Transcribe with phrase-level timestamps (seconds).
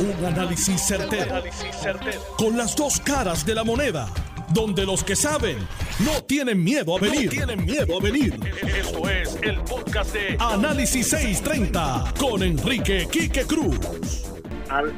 [0.00, 1.42] Un análisis certero,
[2.36, 4.08] Con las dos caras de la moneda.
[4.54, 5.58] Donde los que saben
[6.04, 7.28] no tienen miedo a venir.
[7.30, 8.38] tienen miedo a venir.
[8.62, 13.76] Esto es el podcast de Análisis 630 con Enrique Quique Cruz.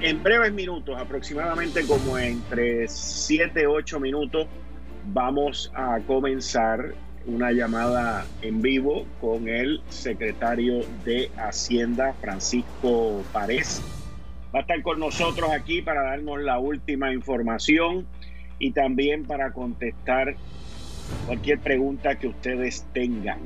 [0.03, 4.49] en breves minutos, aproximadamente como entre 7, 8 minutos,
[5.07, 6.95] vamos a comenzar
[7.25, 13.81] una llamada en vivo con el secretario de Hacienda, Francisco Párez.
[14.55, 18.07] Va a estar con nosotros aquí para darnos la última información
[18.59, 20.35] y también para contestar
[21.27, 23.39] cualquier pregunta que ustedes tengan.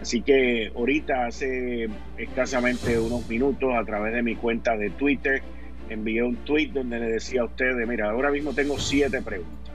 [0.00, 5.42] Así que ahorita, hace escasamente unos minutos, a través de mi cuenta de Twitter,
[5.90, 9.74] envié un tweet donde le decía a ustedes, mira, ahora mismo tengo siete preguntas.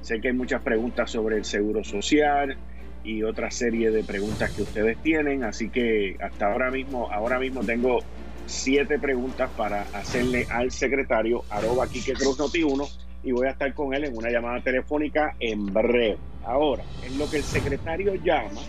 [0.00, 2.56] Sé que hay muchas preguntas sobre el seguro social
[3.04, 7.60] y otra serie de preguntas que ustedes tienen, así que hasta ahora mismo, ahora mismo
[7.60, 8.00] tengo
[8.46, 12.84] siete preguntas para hacerle al secretario arroba Quique Cruz Noti 1
[13.24, 16.18] y voy a estar con él en una llamada telefónica en breve.
[16.44, 18.60] Ahora, en lo que el secretario llama,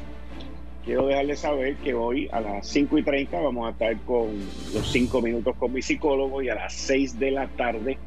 [0.85, 4.27] quiero dejarle saber que hoy a las 5 y 30 vamos a estar con
[4.73, 7.97] los 5 minutos con mi psicólogo y a las 6 de la tarde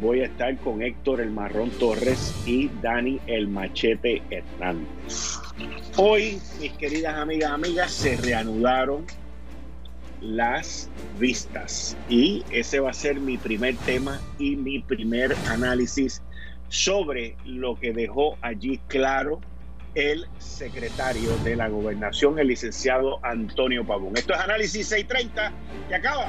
[0.00, 5.38] voy a estar con Héctor el Marrón Torres y Dani el Machete Hernández.
[5.96, 9.04] Hoy, mis queridas amigas, amigas, se reanudaron
[10.22, 16.22] las vistas y ese va a ser mi primer tema y mi primer análisis
[16.68, 19.40] sobre lo que dejó allí claro
[19.94, 24.16] el secretario de la gobernación, el licenciado Antonio Pavón.
[24.16, 25.52] Esto es Análisis 630
[25.88, 26.28] que acaba.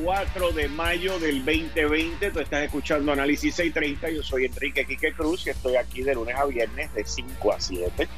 [0.00, 2.30] 4 de mayo del 2020.
[2.30, 4.10] Tú estás escuchando Análisis 630.
[4.10, 7.60] Yo soy Enrique Quique Cruz y estoy aquí de lunes a viernes de 5 a
[7.60, 8.08] 7.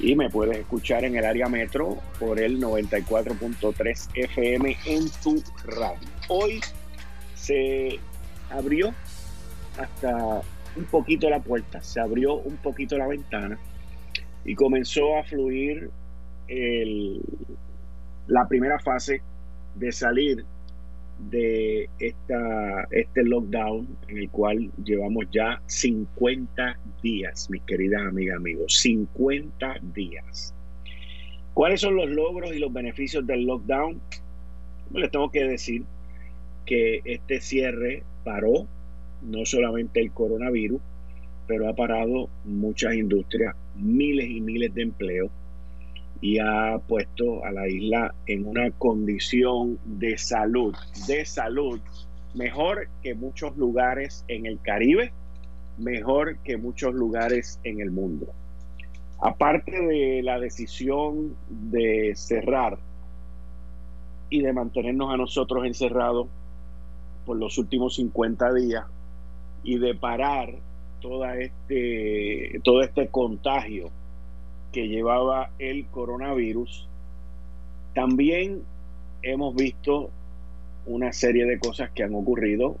[0.00, 6.08] Y me puedes escuchar en el área metro por el 94.3 FM en tu radio.
[6.28, 6.60] Hoy
[7.34, 7.98] se
[8.50, 8.94] abrió
[9.78, 10.42] hasta
[10.76, 13.58] un poquito la puerta, se abrió un poquito la ventana
[14.44, 15.90] y comenzó a fluir
[16.48, 17.20] el,
[18.26, 19.22] la primera fase
[19.74, 20.44] de salir
[21.28, 28.78] de esta, este lockdown en el cual llevamos ya 50 días, mis queridas amigas, amigos,
[28.80, 30.54] 50 días.
[31.54, 34.00] ¿Cuáles son los logros y los beneficios del lockdown?
[34.92, 35.84] Les tengo que decir
[36.64, 38.66] que este cierre paró
[39.22, 40.80] no solamente el coronavirus,
[41.46, 45.30] pero ha parado muchas industrias, miles y miles de empleos
[46.20, 50.74] y ha puesto a la isla en una condición de salud,
[51.06, 51.80] de salud,
[52.34, 55.12] mejor que muchos lugares en el Caribe,
[55.78, 58.26] mejor que muchos lugares en el mundo.
[59.20, 62.78] Aparte de la decisión de cerrar
[64.28, 66.28] y de mantenernos a nosotros encerrados
[67.24, 68.84] por los últimos 50 días
[69.62, 70.54] y de parar
[71.00, 73.90] toda este, todo este contagio
[74.72, 76.88] que llevaba el coronavirus,
[77.94, 78.62] también
[79.22, 80.10] hemos visto
[80.86, 82.76] una serie de cosas que han ocurrido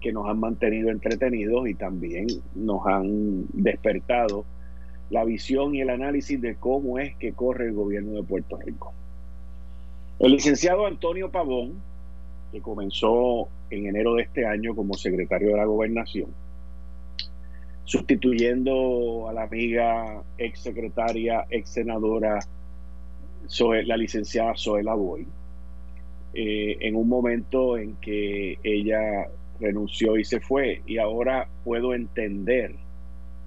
[0.00, 4.44] que nos han mantenido entretenidos y también nos han despertado
[5.10, 8.92] la visión y el análisis de cómo es que corre el gobierno de Puerto Rico.
[10.18, 11.80] El licenciado Antonio Pavón,
[12.52, 16.30] que comenzó en enero de este año como secretario de la gobernación,
[17.88, 22.38] sustituyendo a la amiga ex secretaria, ex senadora,
[23.86, 25.26] la licenciada Zoela Boy,
[26.34, 30.82] eh, en un momento en que ella renunció y se fue.
[30.84, 32.74] Y ahora puedo entender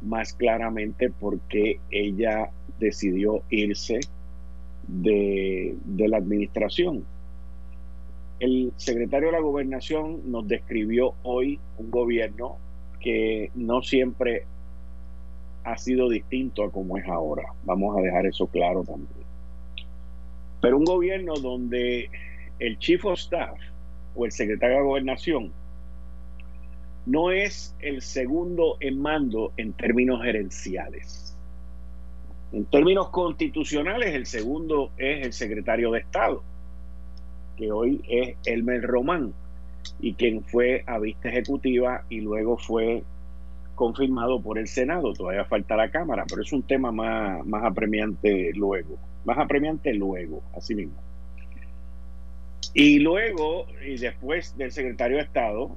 [0.01, 2.49] más claramente por qué ella
[2.79, 3.99] decidió irse
[4.87, 7.05] de, de la administración.
[8.39, 12.57] El secretario de la gobernación nos describió hoy un gobierno
[13.01, 14.45] que no siempre
[15.63, 17.43] ha sido distinto a como es ahora.
[17.63, 19.25] Vamos a dejar eso claro también.
[20.61, 22.09] Pero un gobierno donde
[22.59, 23.57] el chief of staff
[24.15, 25.51] o el secretario de gobernación
[27.05, 31.35] no es el segundo en mando en términos gerenciales.
[32.51, 36.43] En términos constitucionales, el segundo es el secretario de Estado,
[37.57, 39.33] que hoy es Elmer Román,
[39.99, 43.03] y quien fue a vista ejecutiva y luego fue
[43.75, 45.13] confirmado por el Senado.
[45.13, 48.97] Todavía falta la Cámara, pero es un tema más, más apremiante luego.
[49.25, 50.95] Más apremiante luego, así mismo.
[52.73, 55.75] Y luego, y después del secretario de Estado,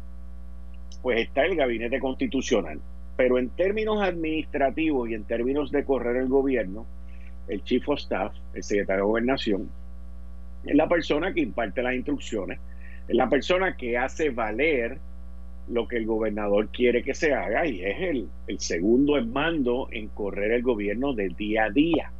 [1.02, 2.80] pues está el gabinete constitucional.
[3.16, 6.86] Pero en términos administrativos y en términos de correr el gobierno,
[7.48, 9.68] el chief of staff, el secretario de gobernación,
[10.64, 12.58] es la persona que imparte las instrucciones,
[13.08, 14.98] es la persona que hace valer
[15.68, 19.88] lo que el gobernador quiere que se haga y es el, el segundo en mando
[19.90, 22.12] en correr el gobierno del día a día.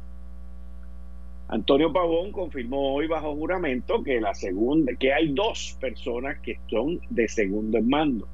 [1.47, 6.99] Antonio Pavón confirmó hoy bajo juramento que la segunda, que hay dos personas que son
[7.09, 8.27] de segundo en mando.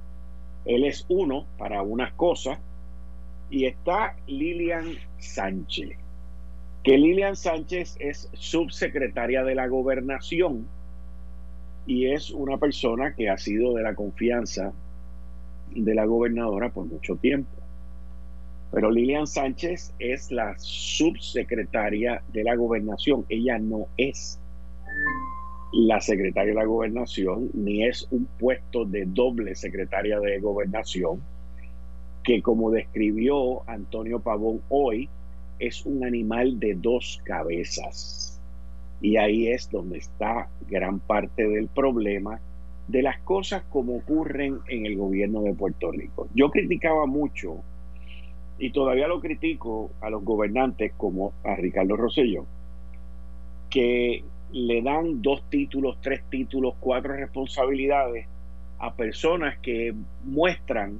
[0.63, 2.59] Él es uno para unas cosas
[3.49, 5.97] y está Lilian Sánchez,
[6.83, 10.67] que Lilian Sánchez es subsecretaria de la gobernación
[11.85, 14.73] y es una persona que ha sido de la confianza
[15.75, 17.49] de la gobernadora por mucho tiempo.
[18.71, 23.25] Pero Lilian Sánchez es la subsecretaria de la gobernación.
[23.27, 24.39] Ella no es
[25.73, 31.21] la secretaria de la gobernación, ni es un puesto de doble secretaria de gobernación,
[32.23, 35.09] que como describió Antonio Pavón hoy,
[35.59, 38.30] es un animal de dos cabezas.
[39.01, 42.39] Y ahí es donde está gran parte del problema
[42.87, 46.27] de las cosas como ocurren en el gobierno de Puerto Rico.
[46.35, 47.63] Yo criticaba mucho
[48.59, 52.45] y todavía lo critico a los gobernantes como a Ricardo Rosselló,
[53.69, 58.27] que le dan dos títulos, tres títulos, cuatro responsabilidades
[58.77, 59.93] a personas que
[60.23, 60.99] muestran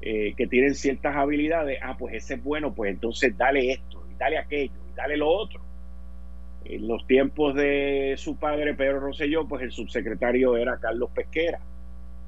[0.00, 1.78] eh, que tienen ciertas habilidades.
[1.82, 5.28] Ah, pues ese es bueno, pues entonces dale esto, y dale aquello, y dale lo
[5.28, 5.60] otro.
[6.64, 11.60] En los tiempos de su padre, Pedro Rosselló, pues el subsecretario era Carlos Pesquera.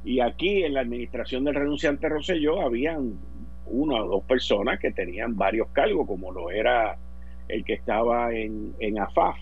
[0.04, 3.18] Y aquí en la administración del renunciante Rosselló habían
[3.66, 6.96] una o dos personas que tenían varios cargos, como lo era
[7.48, 9.36] el que estaba en, en AFAF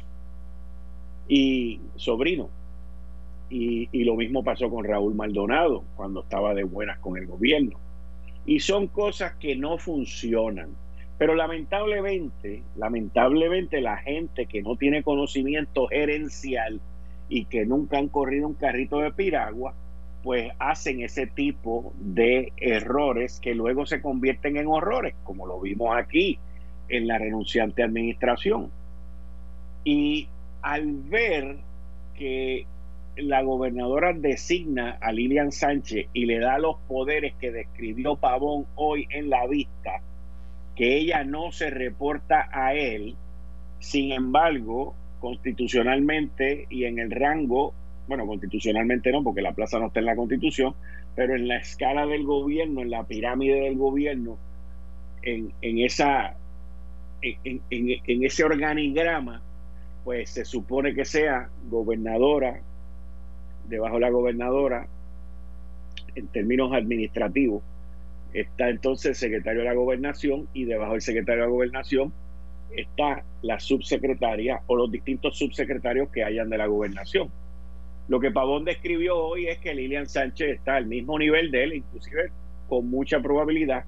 [1.29, 2.49] y sobrino.
[3.51, 7.79] Y, y, lo mismo pasó con Raúl Maldonado cuando estaba de buenas con el gobierno.
[8.45, 10.71] Y son cosas que no funcionan.
[11.19, 16.81] Pero lamentablemente, lamentablemente la gente que no tiene conocimiento gerencial
[17.29, 19.75] y que nunca han corrido un carrito de piragua,
[20.23, 25.97] pues hacen ese tipo de errores que luego se convierten en horrores, como lo vimos
[25.97, 26.39] aquí
[26.89, 28.71] en la renunciante administración.
[29.85, 30.29] Y
[30.63, 31.59] al ver
[32.15, 32.67] que
[33.17, 39.07] la gobernadora designa a Lilian Sánchez y le da los poderes que describió Pavón hoy
[39.11, 40.01] en la vista,
[40.79, 43.17] que ella no se reporta a él,
[43.81, 47.75] sin embargo, constitucionalmente y en el rango
[48.09, 50.75] bueno, constitucionalmente no, porque la plaza no está en la constitución,
[51.15, 54.39] pero en la escala del gobierno, en la pirámide del gobierno,
[55.21, 56.35] en, esa,
[57.21, 59.43] en, en ese organigrama,
[60.05, 62.63] pues se supone que sea gobernadora,
[63.69, 64.87] debajo de la gobernadora,
[66.15, 67.63] en términos administrativos,
[68.33, 72.13] está entonces el secretario de la gobernación y debajo del secretario de la gobernación
[72.77, 77.31] está la subsecretaria o los distintos subsecretarios que hayan de la gobernación.
[78.09, 81.75] Lo que Pavón describió hoy es que Lilian Sánchez está al mismo nivel de él,
[81.75, 82.31] inclusive
[82.69, 83.85] con mucha probabilidad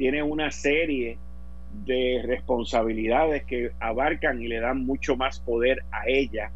[0.00, 1.18] tiene una serie
[1.84, 6.50] de responsabilidades que abarcan y le dan mucho más poder a ella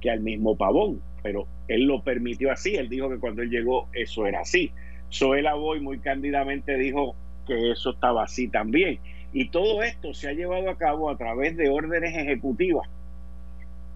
[0.00, 1.02] que al mismo Pavón.
[1.22, 4.72] Pero él lo permitió así, él dijo que cuando él llegó eso era así.
[5.16, 8.98] Soela Boy muy cándidamente dijo que eso estaba así también.
[9.32, 12.86] Y todo esto se ha llevado a cabo a través de órdenes ejecutivas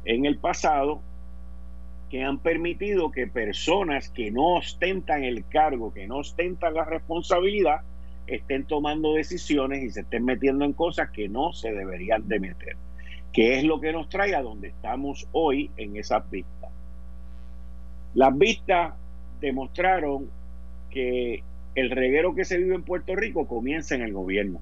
[0.06, 1.02] en el pasado
[2.08, 7.82] que han permitido que personas que no ostentan el cargo, que no ostentan la responsabilidad,
[8.26, 12.76] estén tomando decisiones y se estén metiendo en cosas que no se deberían de meter,
[13.32, 16.70] que es lo que nos trae a donde estamos hoy en esas vistas.
[18.14, 18.94] Las vistas
[19.40, 20.39] demostraron
[20.90, 21.42] que
[21.74, 24.60] el reguero que se vive en Puerto Rico comienza en el gobierno.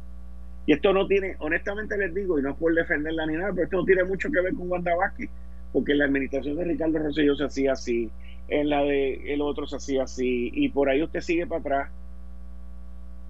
[0.66, 3.64] Y esto no tiene, honestamente les digo, y no es por defenderla ni nada, pero
[3.64, 5.30] esto no tiene mucho que ver con Wanda Vázquez
[5.72, 8.10] porque en la administración de Ricardo Rosselló se hacía así,
[8.48, 11.90] en la de el otro se hacía así, y por ahí usted sigue para atrás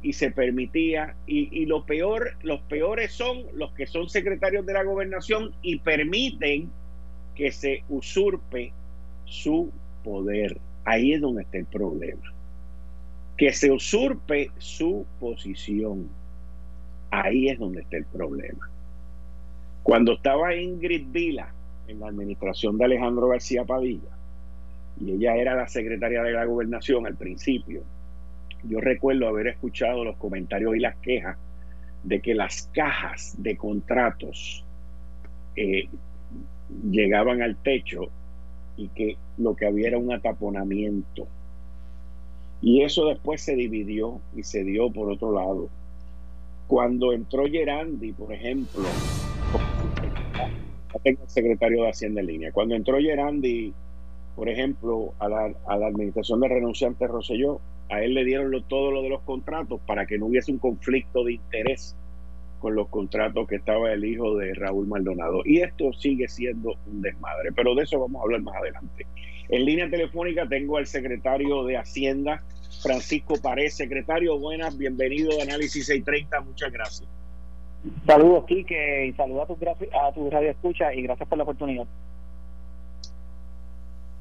[0.01, 4.75] y se permitía, y, y lo peor, los peores son los que son secretarios de
[4.75, 6.71] la gobernación y permiten
[7.35, 8.73] que se usurpe
[9.25, 9.73] su
[10.05, 10.59] poder.
[10.85, 12.33] Ahí es donde está el problema.
[13.39, 16.09] Que se usurpe su posición.
[17.11, 18.69] Ahí es donde está el problema.
[19.85, 21.55] Cuando estaba Ingrid Vila
[21.87, 24.11] en la administración de Alejandro García Padilla,
[25.01, 27.85] y ella era la secretaria de la gobernación al principio,
[28.65, 31.39] yo recuerdo haber escuchado los comentarios y las quejas
[32.03, 34.65] de que las cajas de contratos
[35.55, 35.89] eh,
[36.91, 38.11] llegaban al techo
[38.77, 41.29] y que lo que había era un ataponamiento.
[42.61, 45.69] Y eso después se dividió y se dio por otro lado.
[46.67, 48.85] Cuando entró Gerandi, por ejemplo,
[51.27, 53.73] secretario de Hacienda en línea, cuando entró Gerandi,
[54.35, 57.61] por ejemplo, a la, administración de renunciante Roselló,
[57.91, 61.25] a él le dieron todo lo de los contratos para que no hubiese un conflicto
[61.25, 61.97] de interés
[62.59, 65.43] con los contratos que estaba el hijo de Raúl Maldonado.
[65.45, 69.07] Y esto sigue siendo un desmadre, pero de eso vamos a hablar más adelante.
[69.49, 72.43] En línea telefónica tengo al secretario de Hacienda,
[72.83, 73.69] Francisco Pared.
[73.69, 77.09] Secretario, buenas, bienvenido a Análisis 630, muchas gracias.
[78.07, 81.87] Saludos, Quique, y saludos a tu, a tu radio escucha y gracias por la oportunidad.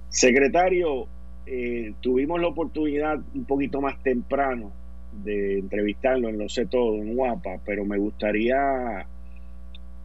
[0.10, 1.08] Secretario,
[1.46, 4.72] eh, tuvimos la oportunidad un poquito más temprano
[5.24, 9.06] de entrevistarlo en Lo sé todo, en Guapa, pero me gustaría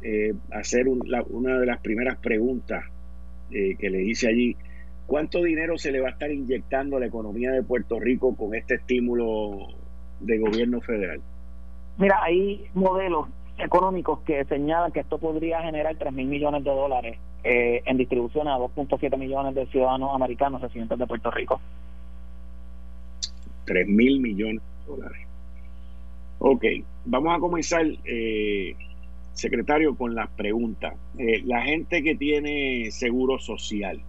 [0.03, 2.85] eh, hacer una de las primeras preguntas
[3.53, 4.57] eh, que le hice allí.
[5.07, 8.55] ¿Cuánto dinero se le va a estar inyectando a la economía de Puerto Rico con
[8.55, 9.69] este estímulo
[10.21, 11.21] de gobierno federal?
[11.99, 13.29] Mira, hay modelos
[13.59, 18.49] económicos que señalan que esto podría generar 3 mil millones de dólares eh, en distribución
[18.49, 21.61] a 2.7 millones de ciudadanos americanos residentes de Puerto Rico.
[23.65, 25.27] 3 mil millones dólares.
[26.39, 26.65] Ok,
[27.05, 28.75] vamos a comenzar, eh,
[29.33, 30.95] secretario, con las preguntas.
[31.19, 34.01] Eh, la gente que tiene seguro social,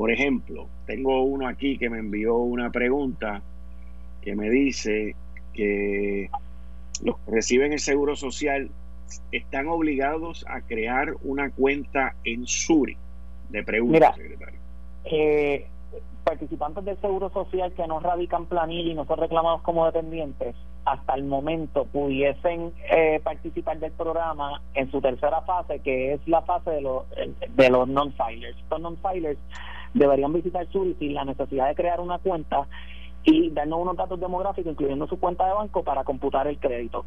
[0.00, 3.42] por ejemplo, tengo uno aquí que me envió una pregunta
[4.22, 5.14] que me dice
[5.52, 6.30] que
[7.04, 8.70] los que reciben el seguro social
[9.30, 12.96] están obligados a crear una cuenta en Suri.
[13.50, 14.58] De pregunta, secretario.
[15.04, 15.66] Eh,
[16.24, 21.12] participantes del Seguro Social que no radican planilla y no son reclamados como dependientes, hasta
[21.12, 26.70] el momento pudiesen eh, participar del programa en su tercera fase, que es la fase
[26.70, 27.04] de los,
[27.50, 28.56] de los non-filers.
[28.56, 29.38] Estos non-filers
[29.94, 32.66] deberían visitar Suri sin la necesidad de crear una cuenta
[33.24, 37.04] y darnos unos datos demográficos, incluyendo su cuenta de banco, para computar el crédito.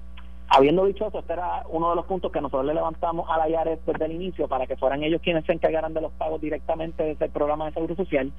[0.55, 3.49] Habiendo dicho eso, este era uno de los puntos que nosotros le levantamos a la
[3.49, 7.01] IARES desde el inicio para que fueran ellos quienes se encargaran de los pagos directamente
[7.01, 8.31] desde el programa de seguro social.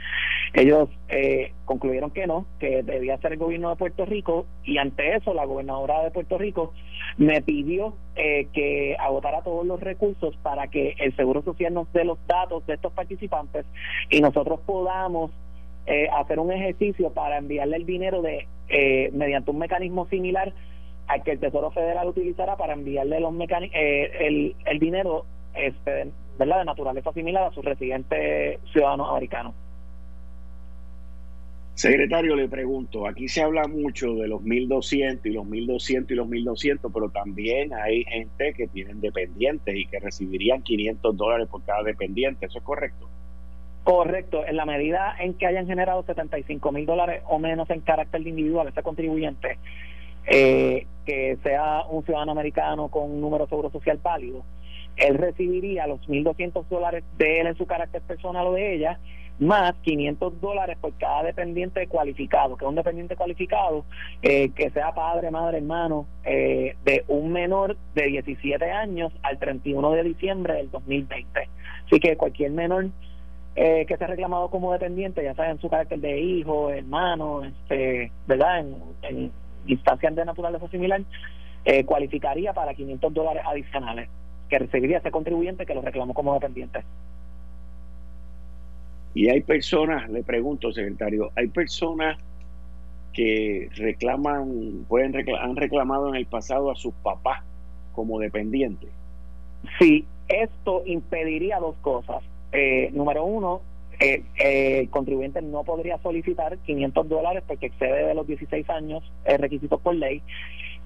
[0.52, 5.16] Ellos eh, concluyeron que no, que debía ser el gobierno de Puerto Rico y ante
[5.16, 6.73] eso la gobernadora de Puerto Rico
[7.16, 12.04] me pidió eh, que agotara todos los recursos para que el seguro social nos dé
[12.04, 13.66] los datos de estos participantes
[14.09, 15.33] y nosotros podamos
[15.87, 18.47] eh, hacer un ejercicio para enviarle el dinero de
[19.12, 20.54] mediante un mecanismo similar
[21.06, 26.58] al que el Tesoro Federal utilizará para enviarle los eh, el, el dinero este, ¿verdad?
[26.58, 29.54] de naturaleza similar a sus residentes ciudadanos americanos.
[31.75, 36.28] Secretario, le pregunto, aquí se habla mucho de los 1.200 y los 1.200 y los
[36.28, 41.82] 1.200, pero también hay gente que tienen dependientes y que recibirían 500 dólares por cada
[41.82, 43.08] dependiente, ¿eso es correcto?
[43.82, 48.25] Correcto, en la medida en que hayan generado 75 mil dólares o menos en carácter
[48.25, 49.58] individual, ese contribuyente
[50.26, 54.45] eh, que sea un ciudadano americano con un número de seguro social válido,
[54.97, 58.99] él recibiría los 1.200 dólares de él en su carácter personal o de ella,
[59.40, 63.85] más 500 dólares por cada dependiente cualificado, que un dependiente cualificado
[64.23, 69.90] eh, que sea padre, madre, hermano, eh, de un menor de 17 años al 31
[69.90, 71.49] de diciembre del 2020.
[71.87, 72.90] Así que cualquier menor
[73.57, 78.12] eh, que sea reclamado como dependiente, ya sea en su carácter de hijo, hermano, este,
[78.26, 78.61] ¿verdad?
[79.02, 79.33] en
[79.66, 81.02] instancias de naturaleza similar,
[81.64, 84.09] eh, cualificaría para 500 dólares adicionales
[84.49, 86.83] que recibiría ese contribuyente que lo reclamó como dependiente.
[89.14, 92.18] Y hay personas, le pregunto, secretario, hay personas
[93.12, 97.44] que reclaman, pueden han reclamado en el pasado a sus papás
[97.94, 98.90] como dependientes.
[99.78, 102.23] Sí, esto impediría dos cosas.
[102.52, 103.62] Eh, número uno,
[104.00, 109.02] eh, eh, el contribuyente no podría solicitar 500 dólares porque excede de los 16 años
[109.24, 110.22] el requisito por ley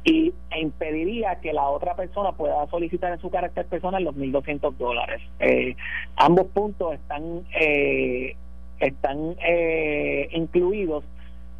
[0.04, 5.20] y impediría que la otra persona pueda solicitar en su carácter personal los 1.200 dólares.
[5.40, 5.76] Eh,
[6.16, 8.34] ambos puntos están eh,
[8.80, 11.04] están eh, incluidos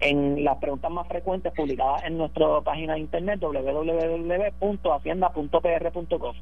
[0.01, 6.35] en las preguntas más frecuentes publicadas en nuestra página de internet www.hacienda.pr.gov.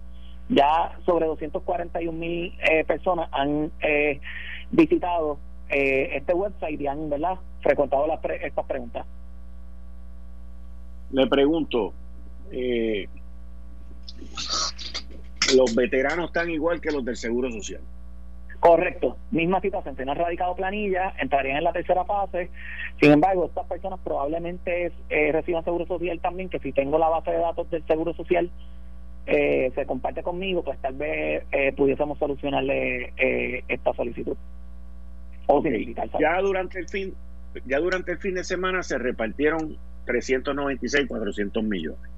[0.49, 3.73] Ya sobre 241 mil personas han
[4.71, 7.39] visitado eh, este website y han ¿verdad?
[7.61, 9.07] frecuentado las estas preguntas.
[11.13, 11.93] Le pregunto,
[12.51, 13.09] eh,
[15.55, 17.81] los veteranos están igual que los del Seguro Social.
[18.59, 22.51] Correcto, misma situación, si no han radicado planilla, entrarían en la tercera fase.
[23.01, 27.31] Sin embargo, estas personas probablemente eh, reciban seguro social también, que si tengo la base
[27.31, 28.51] de datos del seguro social,
[29.27, 34.37] eh, se comparte conmigo, pues tal vez eh, pudiésemos solucionarle eh, esta solicitud.
[35.47, 35.63] O
[36.21, 37.15] ya durante el fin,
[37.67, 42.11] ya durante el fin de semana se repartieron 396, 400 millones.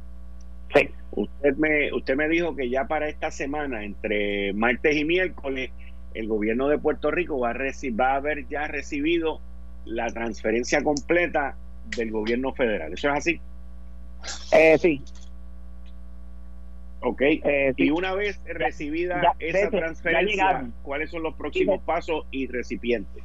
[0.74, 0.88] Sí.
[1.12, 5.70] Usted me, usted me dijo que ya para esta semana, entre martes y miércoles,
[6.14, 9.40] el gobierno de Puerto Rico va a, va a haber ya recibido
[9.84, 11.56] la transferencia completa
[11.96, 12.92] del gobierno federal.
[12.92, 13.40] ¿Eso es así?
[14.52, 15.02] Eh, sí.
[17.00, 17.20] Ok.
[17.22, 23.22] Eh, y una vez recibida esa transferencia, ¿cuáles son los próximos pasos y recipientes?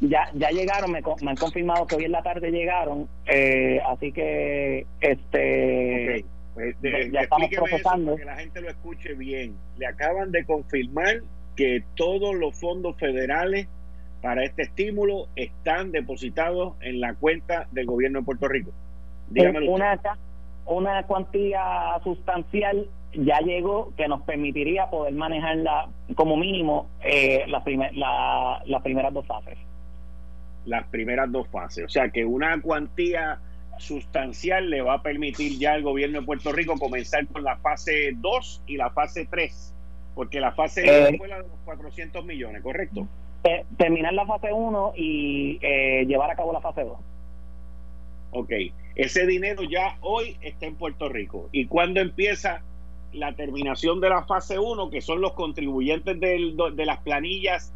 [0.00, 4.12] Ya, ya llegaron, me, me, han confirmado que hoy en la tarde llegaron, eh, así
[4.12, 8.16] que este pues, ya estamos procesando.
[8.16, 9.56] que la gente lo escuche bien.
[9.78, 11.22] Le acaban de confirmar
[11.54, 13.68] que todos los fondos federales
[14.20, 18.72] para este estímulo están depositados en la cuenta del gobierno de Puerto Rico.
[19.28, 20.00] Dígamelo una,
[20.66, 27.62] una cuantía sustancial ya llegó que nos permitiría poder manejarla como mínimo eh, las,
[28.66, 29.58] las primeras dos fases.
[30.64, 31.84] Las primeras dos fases.
[31.84, 33.40] O sea que una cuantía
[33.78, 38.12] sustancial le va a permitir ya al gobierno de Puerto Rico comenzar con la fase
[38.16, 39.74] 2 y la fase 3,
[40.14, 43.06] porque la fase 1 eh, fue la de los 400 millones, ¿correcto?
[43.76, 46.98] terminar la fase 1 y eh, llevar a cabo la fase 2.
[48.32, 48.50] Ok,
[48.96, 51.48] ese dinero ya hoy está en Puerto Rico.
[51.52, 52.62] ¿Y cuándo empieza
[53.16, 57.72] la terminación de la fase 1, que son los contribuyentes del, de las planillas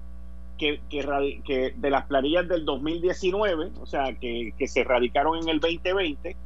[0.58, 5.60] que, que, de las planillas del 2019, o sea, que, que se radicaron en el
[5.60, 6.36] 2020,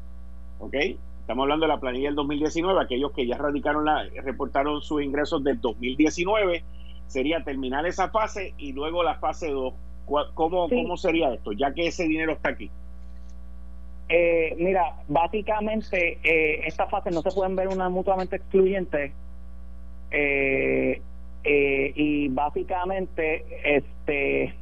[0.60, 0.74] ¿ok?
[1.20, 5.42] Estamos hablando de la planilla del 2019, aquellos que ya radicaron la, reportaron sus ingresos
[5.42, 6.62] del 2019,
[7.06, 9.74] sería terminar esa fase y luego la fase 2.
[10.34, 11.52] ¿Cómo, ¿Cómo sería esto?
[11.52, 12.70] Ya que ese dinero está aquí.
[14.08, 19.12] Eh, mira, básicamente eh, estas no se pueden ver una mutuamente excluyente
[20.10, 21.00] eh,
[21.42, 24.54] eh, y básicamente este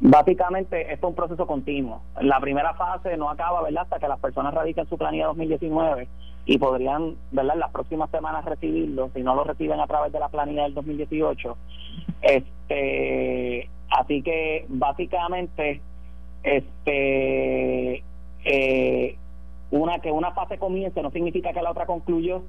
[0.00, 2.02] básicamente esto es un proceso continuo.
[2.20, 3.82] La primera fase no acaba, ¿verdad?
[3.82, 6.08] Hasta que las personas radiquen su planilla 2019
[6.46, 7.56] y podrían, ¿verdad?
[7.56, 11.56] Las próximas semanas recibirlo, si no lo reciben a través de la planilla del 2018.
[12.22, 15.80] Este, así que básicamente
[16.42, 18.02] este
[18.44, 19.16] eh,
[19.70, 22.42] una que una fase comience no significa que la otra concluyó.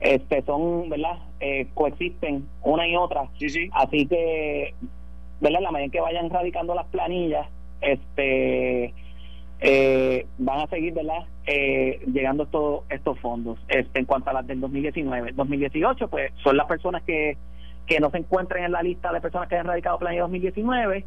[0.00, 3.28] Este son verdad eh, coexisten una y otra.
[3.38, 3.70] Sí, sí.
[3.72, 4.74] así que
[5.40, 7.46] verdad la medida en que vayan radicando las planillas
[7.80, 8.94] este
[9.60, 13.58] eh, van a seguir verdad eh, llegando estos estos fondos.
[13.68, 17.36] Este en cuanto a las del 2019 2018 pues son las personas que
[17.86, 21.04] que no se encuentren en la lista de personas que han radicado planilla 2019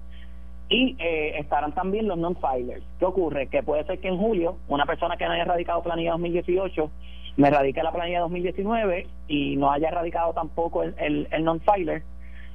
[0.69, 2.83] y eh, estarán también los non-filers.
[2.99, 3.47] ¿Qué ocurre?
[3.47, 6.89] Que puede ser que en julio una persona que no haya radicado planilla 2018
[7.37, 12.03] me radique la planilla 2019 y no haya radicado tampoco el, el, non-filer.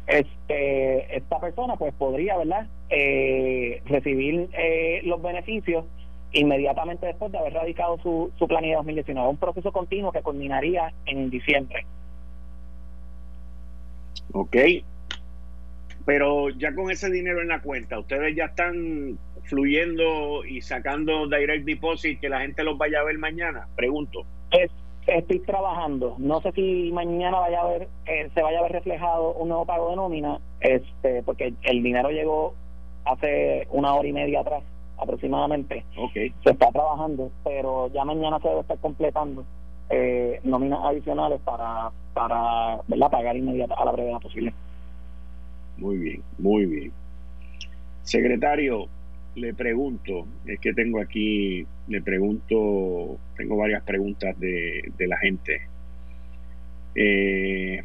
[0.07, 2.67] Este, esta persona pues podría, ¿verdad?
[2.89, 5.85] Eh, recibir eh, los beneficios
[6.33, 9.29] inmediatamente después de haber radicado su, su planilla 2019.
[9.29, 11.85] Un proceso continuo que culminaría en diciembre.
[14.33, 14.57] Ok,
[16.11, 21.65] pero ya con ese dinero en la cuenta, ustedes ya están fluyendo y sacando direct
[21.65, 24.25] deposit que la gente los vaya a ver mañana, pregunto.
[25.07, 29.35] estoy trabajando, no sé si mañana vaya a ver, eh, se vaya a ver reflejado
[29.35, 32.55] un nuevo pago de nómina, este, porque el dinero llegó
[33.05, 34.65] hace una hora y media atrás
[34.99, 35.85] aproximadamente.
[35.97, 36.35] Okay.
[36.43, 39.45] Se está trabajando, pero ya mañana se debe estar completando
[39.91, 43.11] eh, nóminas adicionales para, para ¿verdad?
[43.13, 44.53] pagar inmediata a la brevedad posible.
[45.81, 46.93] Muy bien, muy bien.
[48.03, 48.89] Secretario,
[49.35, 55.63] le pregunto, es que tengo aquí, le pregunto, tengo varias preguntas de, la gente.
[56.95, 57.83] Eh,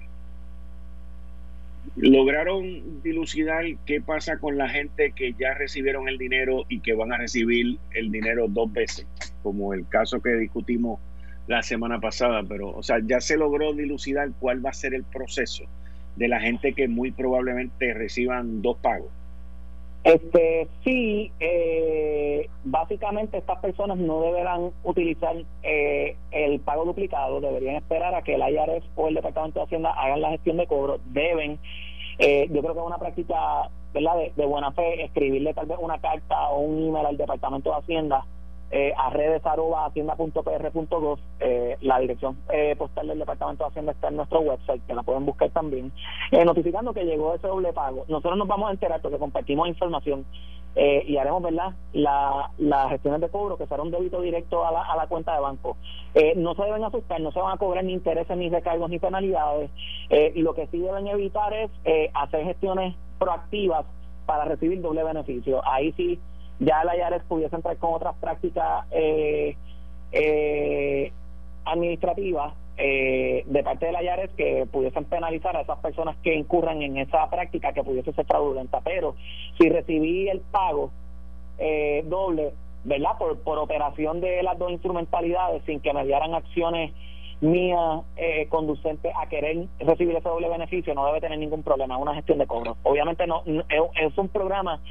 [1.96, 7.14] ¿Lograron dilucidar qué pasa con la gente que ya recibieron el dinero y que van
[7.14, 9.08] a recibir el dinero dos veces?
[9.42, 11.00] Como el caso que discutimos
[11.48, 15.04] la semana pasada, pero, o sea, ya se logró dilucidar cuál va a ser el
[15.04, 15.66] proceso
[16.16, 19.10] de la gente que muy probablemente reciban dos pagos?
[20.04, 28.14] Este sí, eh, básicamente estas personas no deberán utilizar eh, el pago duplicado, deberían esperar
[28.14, 31.58] a que el IRS o el Departamento de Hacienda hagan la gestión de cobro, deben,
[32.20, 34.18] eh, yo creo que es una práctica ¿verdad?
[34.36, 38.26] De, buena fe, escribirle tal vez una carta o un email al Departamento de Hacienda
[38.72, 41.20] eh, a redes arroba hacienda.pr.gov.
[41.40, 45.04] Eh, la dirección eh, postal del Departamento de Hacienda está en nuestro website, que la
[45.04, 45.92] pueden buscar también,
[46.32, 48.06] eh, notificando que llegó ese doble pago.
[48.08, 50.26] Nosotros nos vamos a enterar porque compartimos información
[50.76, 54.72] eh, y haremos verdad la, las gestiones de cobro que será un débito directo a
[54.72, 55.78] la, a la cuenta de banco.
[56.14, 59.00] Eh, no se deben asustar, no se van a cobrar ni intereses, ni recargos, ni
[59.00, 59.70] penalidades.
[60.10, 61.72] Y lo que sí deben evitar es
[62.14, 63.86] hacer gestiones proactivas
[64.26, 65.62] para recibir doble beneficio.
[65.66, 66.20] Ahí sí
[66.60, 69.56] ya la IARES pudiese entrar con otras prácticas eh,
[70.12, 71.12] eh,
[71.66, 76.82] administrativas eh, de parte de la IARES que pudiesen penalizar a esas personas que incurran
[76.82, 78.82] en esa práctica que pudiese ser fraudulenta.
[78.82, 79.16] Pero
[79.58, 80.92] si recibí el pago
[81.58, 83.18] eh, doble, ¿verdad?
[83.18, 86.92] Por, por operación de las dos instrumentalidades sin que me dieran acciones
[87.42, 92.16] mías eh, conducentes a querer recibir ese doble beneficio, no debe tener ningún problema, una
[92.16, 92.78] gestión de cobro.
[92.84, 94.82] Obviamente no, es un programa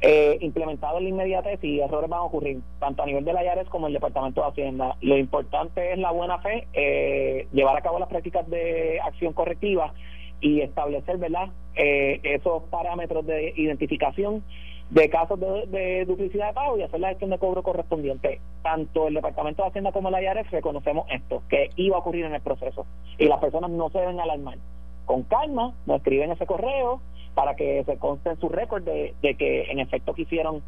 [0.00, 3.42] eh, implementado en la inmediatez y errores van a ocurrir, tanto a nivel de la
[3.42, 4.96] IARES como el Departamento de Hacienda.
[5.00, 9.92] Lo importante es la buena fe, eh, llevar a cabo las prácticas de acción correctiva
[10.40, 14.44] y establecer, ¿verdad?, eh, esos parámetros de identificación
[14.90, 18.40] de casos de, de duplicidad de pago y hacer la gestión de cobro correspondiente.
[18.62, 22.34] Tanto el Departamento de Hacienda como la IARES reconocemos esto, que iba a ocurrir en
[22.34, 22.86] el proceso.
[23.18, 24.58] Y las personas no se deben alarmar.
[25.04, 27.00] Con calma, nos escriben ese correo
[27.38, 30.60] para que se conste en su récord de, de que en efecto quisieron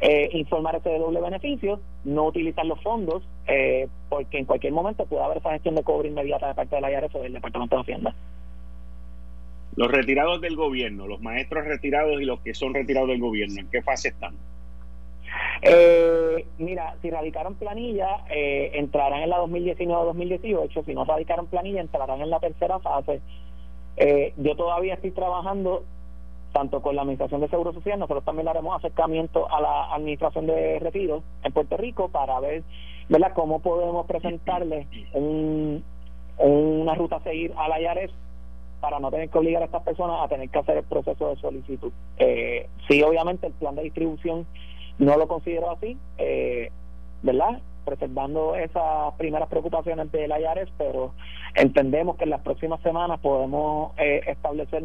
[0.00, 5.22] eh, informar ese doble beneficio, no utilizar los fondos, eh, porque en cualquier momento puede
[5.22, 7.82] haber esa gestión de cobro inmediata de parte de la IARES o del Departamento de
[7.82, 8.14] Hacienda.
[9.76, 13.70] Los retirados del gobierno, los maestros retirados y los que son retirados del gobierno, ¿en
[13.70, 14.34] qué fase están?
[15.62, 20.84] Eh, mira, si radicaron planilla, eh, entrarán en la 2019-2018.
[20.86, 23.20] Si no radicaron planilla, entrarán en la tercera fase.
[23.96, 25.84] Eh, yo todavía estoy trabajando
[26.56, 30.78] tanto con la Administración de Seguro Social, nosotros también haremos acercamiento a la Administración de
[30.78, 32.62] Retiro en Puerto Rico para ver
[33.10, 33.32] ¿verdad?
[33.34, 35.84] cómo podemos presentarle un,
[36.38, 38.10] una ruta a seguir a la IARES
[38.80, 41.36] para no tener que obligar a estas personas a tener que hacer el proceso de
[41.36, 41.92] solicitud.
[42.16, 44.46] Eh, sí, obviamente el plan de distribución
[44.98, 46.70] no lo considero así, eh,
[47.20, 47.60] ¿verdad?
[47.84, 51.12] Preservando esas primeras preocupaciones de la IARES, pero
[51.54, 54.84] entendemos que en las próximas semanas podemos eh, establecer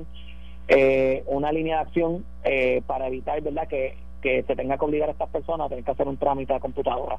[0.72, 5.10] eh, una línea de acción eh, para evitar, ¿verdad?, que, que se tenga que obligar
[5.10, 7.18] a estas personas a tener que hacer un trámite de computadora.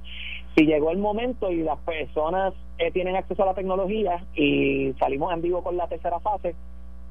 [0.57, 5.33] Si llegó el momento y las personas eh, tienen acceso a la tecnología y salimos
[5.33, 6.55] en vivo con la tercera fase,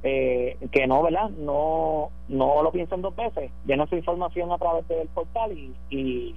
[0.03, 1.29] eh, que no, ¿verdad?
[1.29, 3.51] No, no lo piensen dos veces.
[3.65, 6.35] Llenen su información a través del portal y, y,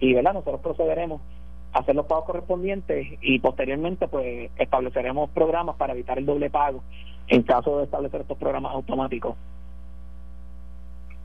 [0.00, 0.34] y, ¿verdad?
[0.34, 1.20] Nosotros procederemos
[1.72, 6.82] a hacer los pagos correspondientes y posteriormente, pues, estableceremos programas para evitar el doble pago
[7.30, 9.36] en caso de establecer estos programas automáticos.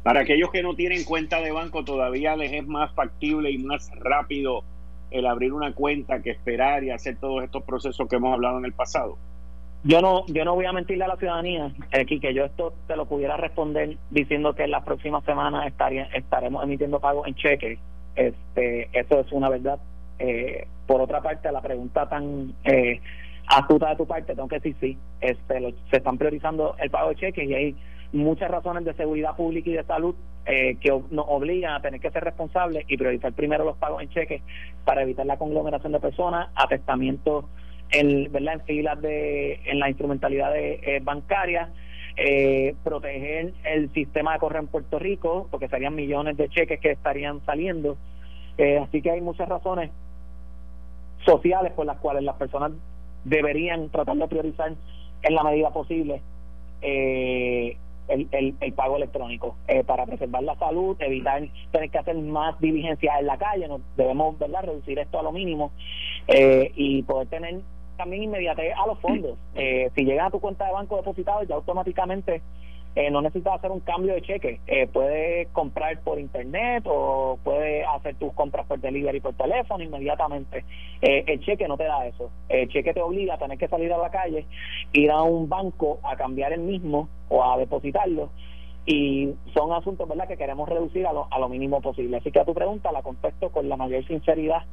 [0.03, 3.89] Para aquellos que no tienen cuenta de banco, todavía les es más factible y más
[3.99, 4.63] rápido
[5.09, 8.65] el abrir una cuenta que esperar y hacer todos estos procesos que hemos hablado en
[8.65, 9.17] el pasado.
[9.83, 12.95] Yo no, yo no voy a mentirle a la ciudadanía, aquí que yo esto te
[12.95, 17.79] lo pudiera responder diciendo que en las próximas semanas estaría, estaremos emitiendo pagos en cheque.
[18.15, 19.79] Este, eso es una verdad.
[20.19, 23.01] Eh, por otra parte, la pregunta tan eh,
[23.47, 24.97] astuta de tu parte, tengo que decir sí.
[25.21, 27.75] Este, lo- se están priorizando el pago de cheques y hay
[28.13, 32.11] muchas razones de seguridad pública y de salud eh, que nos obligan a tener que
[32.11, 34.41] ser responsables y priorizar primero los pagos en cheques
[34.85, 37.45] para evitar la conglomeración de personas, atestamientos
[37.91, 38.53] en, ¿verdad?
[38.55, 41.69] en filas de en la instrumentalidad de, eh, bancaria
[42.17, 46.91] eh, proteger el sistema de correo en Puerto Rico porque serían millones de cheques que
[46.91, 47.97] estarían saliendo
[48.57, 49.91] Eh, así que hay muchas razones
[51.25, 52.71] sociales por las cuales las personas
[53.25, 54.73] deberían tratar de priorizar
[55.23, 56.21] en la medida posible
[56.81, 62.15] eh, el, el, el pago electrónico eh, para preservar la salud, evitar tener que hacer
[62.17, 65.71] más diligencias en la calle, nos debemos verdad reducir esto a lo mínimo
[66.27, 67.61] eh, y poder tener
[67.97, 69.37] también inmediatez a los fondos.
[69.55, 72.41] Eh, si llegan a tu cuenta de banco depositado, ya automáticamente
[72.95, 74.61] eh, no necesitas hacer un cambio de cheque.
[74.67, 80.63] Eh, puedes comprar por internet o puedes hacer tus compras por delivery por teléfono inmediatamente.
[81.01, 82.31] Eh, el cheque no te da eso.
[82.47, 84.45] El cheque te obliga a tener que salir a la calle,
[84.93, 88.29] ir a un banco a cambiar el mismo o a depositarlo.
[88.85, 90.27] Y son asuntos ¿verdad?
[90.27, 92.17] que queremos reducir a lo, a lo mínimo posible.
[92.17, 94.63] Así que a tu pregunta la contesto con la mayor sinceridad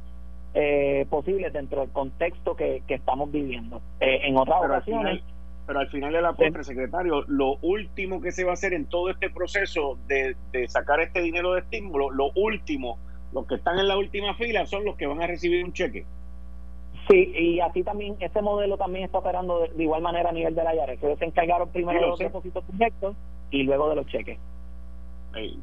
[0.53, 3.81] eh, posible dentro del contexto que, que estamos viviendo.
[3.99, 5.23] Eh, en otras Pero ocasiones,
[5.65, 8.85] pero al final de la postre, secretario, lo último que se va a hacer en
[8.85, 12.97] todo este proceso de, de sacar este dinero de estímulo, lo último,
[13.31, 16.05] los que están en la última fila son los que van a recibir un cheque.
[17.09, 20.55] Sí, y así también, ese modelo también está operando de, de igual manera a nivel
[20.55, 21.03] de la IARES.
[21.03, 22.23] Ellos se encargaron primero Sí, de lo los sé.
[22.25, 23.15] depósitos directos
[23.51, 24.39] y luego de los cheques.
[25.35, 25.59] Ey.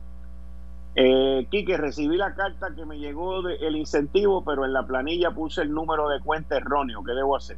[0.96, 5.62] Eh, Quique, recibí la carta que me llegó del incentivo, pero en la planilla puse
[5.62, 7.02] el número de cuenta erróneo.
[7.04, 7.56] ¿Qué debo hacer?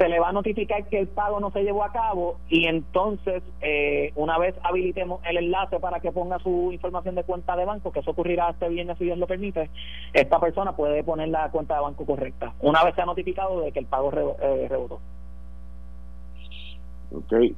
[0.00, 3.42] Se le va a notificar que el pago no se llevó a cabo y entonces
[3.60, 7.92] eh, una vez habilitemos el enlace para que ponga su información de cuenta de banco,
[7.92, 9.68] que eso ocurrirá este viernes si Dios lo permite,
[10.14, 13.80] esta persona puede poner la cuenta de banco correcta, una vez sea notificado de que
[13.80, 14.10] el pago
[14.40, 15.00] eh, rebotó.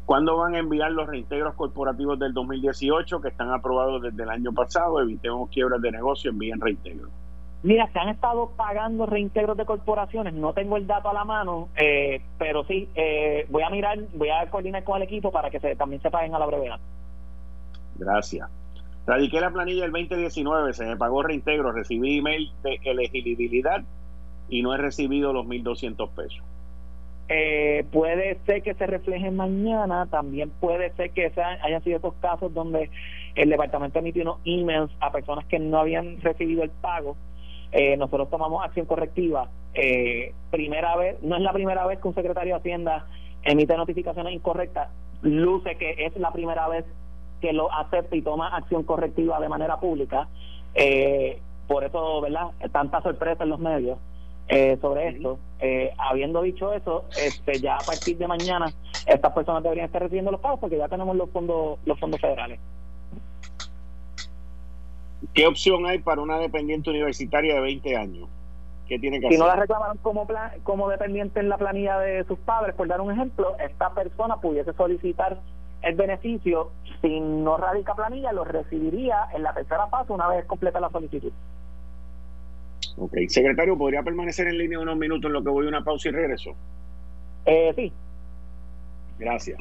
[0.05, 4.53] ¿Cuándo van a enviar los reintegros corporativos del 2018 que están aprobados desde el año
[4.53, 5.01] pasado?
[5.01, 7.11] Evitemos quiebras de negocio, envíen reintegros.
[7.63, 11.69] Mira, se han estado pagando reintegros de corporaciones, no tengo el dato a la mano,
[11.77, 15.61] eh, pero sí, eh, voy a mirar, voy a coordinar con el equipo para que
[15.61, 16.81] se, también se paguen a la brevedad.
[17.97, 18.51] Gracias.
[19.07, 23.83] Radiqué la planilla el 2019, se me pagó reintegro, recibí email de elegibilidad
[24.49, 26.43] y no he recibido los 1.200 pesos.
[27.29, 32.15] Eh, puede ser que se refleje mañana, también puede ser que sean, hayan sido estos
[32.15, 32.91] casos donde
[33.37, 37.17] el departamento emitió unos emails a personas que no habían recibido el pago
[37.73, 39.49] eh, nosotros tomamos acción correctiva.
[39.75, 43.07] Eh, primera vez, no es la primera vez que un secretario de Hacienda
[43.43, 44.91] emite notificaciones incorrectas,
[45.23, 46.85] luce que es la primera vez
[47.41, 50.29] que lo acepta y toma acción correctiva de manera pública.
[50.75, 52.51] Eh, por eso, ¿verdad?
[52.71, 53.99] Tanta sorpresa en los medios
[54.83, 55.39] sobre esto.
[55.97, 58.67] habiendo dicho eso, este, ya a partir de mañana
[59.07, 62.61] estas personas deberían estar recibiendo los pagos porque ya tenemos los fondos, los fondos federales.
[65.35, 68.29] ¿Qué opción hay para una dependiente universitaria de 20 años?
[68.89, 70.27] ¿Qué tiene que si no la reclamaron como,
[70.65, 74.73] como dependiente en la planilla de sus padres, por dar un ejemplo, esta persona pudiese
[74.75, 75.39] solicitar
[75.83, 80.81] el beneficio, si no radica planilla, lo recibiría en la tercera fase una vez completa
[80.81, 81.33] la solicitud.
[82.99, 83.15] Ok.
[83.29, 86.13] Secretario, ¿podría permanecer en línea unos minutos en lo que voy a una pausa y
[86.13, 86.51] regreso?
[87.47, 87.93] Eh, sí.
[89.19, 89.59] Gracias.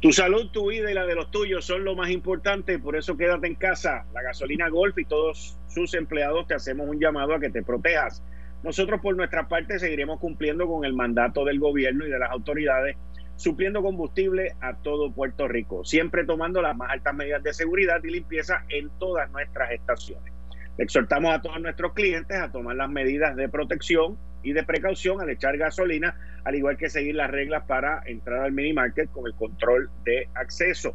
[0.00, 3.16] Tu salud, tu vida y la de los tuyos son lo más importante, por eso
[3.16, 4.04] quédate en casa.
[4.12, 8.22] La gasolina Golf y todos sus empleados te hacemos un llamado a que te protejas.
[8.62, 12.96] Nosotros por nuestra parte seguiremos cumpliendo con el mandato del gobierno y de las autoridades,
[13.36, 18.10] supliendo combustible a todo Puerto Rico, siempre tomando las más altas medidas de seguridad y
[18.10, 20.32] limpieza en todas nuestras estaciones.
[20.76, 25.30] exhortamos a todos nuestros clientes a tomar las medidas de protección y de precaución al
[25.30, 29.34] echar gasolina, al igual que seguir las reglas para entrar al mini market con el
[29.34, 30.94] control de acceso.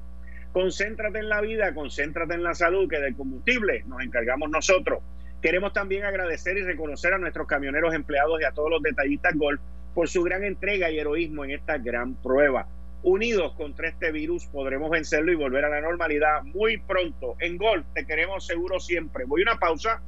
[0.53, 5.01] Concéntrate en la vida, concéntrate en la salud, que del combustible nos encargamos nosotros.
[5.41, 9.61] Queremos también agradecer y reconocer a nuestros camioneros empleados y a todos los detallistas Golf
[9.93, 12.67] por su gran entrega y heroísmo en esta gran prueba.
[13.03, 17.35] Unidos contra este virus podremos vencerlo y volver a la normalidad muy pronto.
[17.39, 19.25] En Golf te queremos seguro siempre.
[19.25, 20.01] Voy a una pausa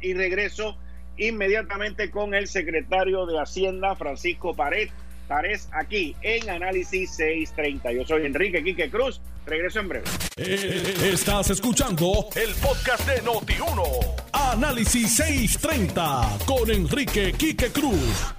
[0.00, 0.76] y regreso
[1.18, 4.88] inmediatamente con el secretario de Hacienda, Francisco Pared.
[5.26, 7.92] Párez, aquí en Análisis 630.
[7.92, 9.20] Yo soy Enrique Quique Cruz.
[9.44, 10.04] Regreso en breve.
[10.36, 13.82] Eh, estás escuchando el podcast de Noti1.
[14.32, 18.34] Análisis 630 con Enrique Quique Cruz.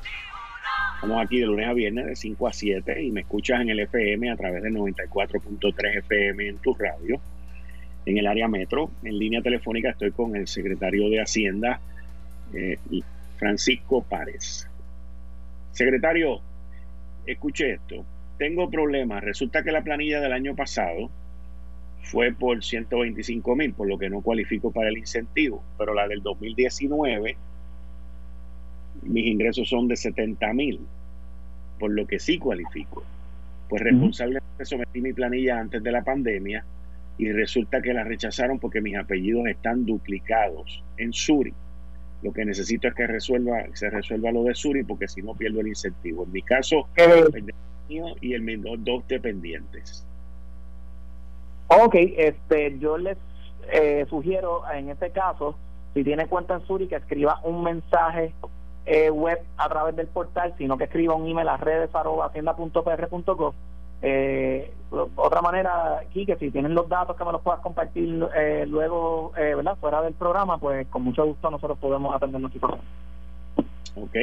[0.95, 3.79] Estamos aquí de lunes a viernes de 5 a 7 y me escuchas en el
[3.81, 7.21] FM a través del 94.3 FM en tu radio.
[8.05, 11.81] En el área metro, en línea telefónica, estoy con el secretario de Hacienda,
[12.53, 12.77] eh,
[13.37, 14.67] Francisco Párez.
[15.71, 16.41] Secretario,
[17.25, 18.03] escuche esto.
[18.37, 19.23] Tengo problemas.
[19.23, 21.09] Resulta que la planilla del año pasado
[22.01, 26.21] fue por 125 mil, por lo que no cualifico para el incentivo, pero la del
[26.21, 27.37] 2019,
[29.03, 30.79] mis ingresos son de 70 mil,
[31.79, 33.03] por lo que sí cualifico.
[33.69, 36.63] Pues responsablemente sometí mi planilla antes de la pandemia
[37.17, 41.53] y resulta que la rechazaron porque mis apellidos están duplicados en Zurich
[42.21, 45.61] lo que necesito es que resuelva, se resuelva lo de Suri, porque si no pierdo
[45.61, 46.23] el incentivo.
[46.23, 47.53] En mi caso, el
[47.89, 50.05] mío y el mío, dos dependientes.
[51.67, 53.17] Ok, este, yo les
[53.71, 55.55] eh, sugiero en este caso,
[55.93, 58.33] si tiene cuenta en Suri, que escriba un mensaje
[58.85, 61.89] eh, web a través del portal, sino que escriba un email a redes
[64.01, 68.65] eh, otra manera, aquí, que si tienen los datos que me los puedas compartir eh,
[68.67, 69.77] luego, eh, ¿verdad?
[69.79, 72.81] Fuera del programa, pues con mucho gusto nosotros podemos atender situación.
[73.95, 74.15] Ok.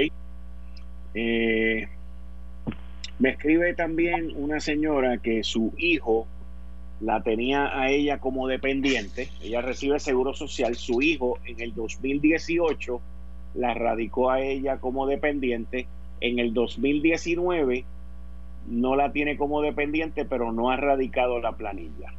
[3.19, 6.27] Me escribe también una señora que su hijo
[7.01, 9.29] la tenía a ella como dependiente.
[9.43, 10.75] Ella recibe seguro social.
[10.75, 13.01] Su hijo en el 2018
[13.55, 15.87] la radicó a ella como dependiente.
[16.21, 17.85] En el 2019
[18.67, 22.13] no la tiene como dependiente, pero no ha radicado la planilla.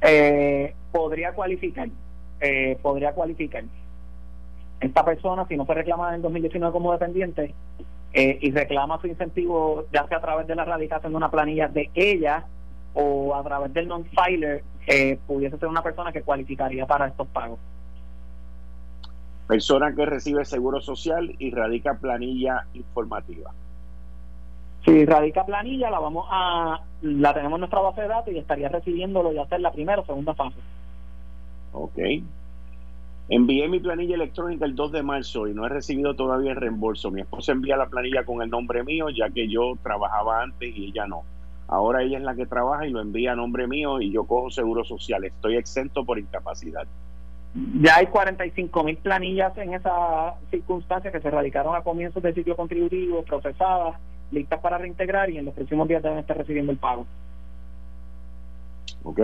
[0.00, 1.88] Eh, podría cualificar,
[2.40, 3.64] eh, podría cualificar.
[4.80, 7.54] Esta persona, si no fue reclamada en 2019 como dependiente
[8.12, 11.68] eh, y reclama su incentivo, ya sea a través de la radicación de una planilla
[11.68, 12.44] de ella
[12.92, 17.58] o a través del non-filer eh, pudiese ser una persona que cualificaría para estos pagos.
[19.46, 23.52] Persona que recibe seguro social y radica planilla informativa.
[24.84, 28.68] Si radica planilla, la vamos a la tenemos en nuestra base de datos y estaría
[28.68, 30.56] recibiéndolo ya sea en la primera o segunda fase.
[31.72, 31.98] Ok.
[33.28, 37.10] Envié mi planilla electrónica el 2 de marzo y no he recibido todavía el reembolso.
[37.10, 40.86] Mi esposa envía la planilla con el nombre mío, ya que yo trabajaba antes y
[40.86, 41.22] ella no.
[41.66, 44.50] Ahora ella es la que trabaja y lo envía a nombre mío y yo cojo
[44.50, 45.24] seguro social.
[45.24, 46.86] Estoy exento por incapacidad.
[47.80, 52.56] Ya hay 45 mil planillas en esa circunstancia que se radicaron a comienzos del ciclo
[52.56, 53.96] contributivo, procesadas,
[54.34, 57.06] listas para reintegrar y en los próximos días deben estar recibiendo el pago.
[59.04, 59.20] Ok.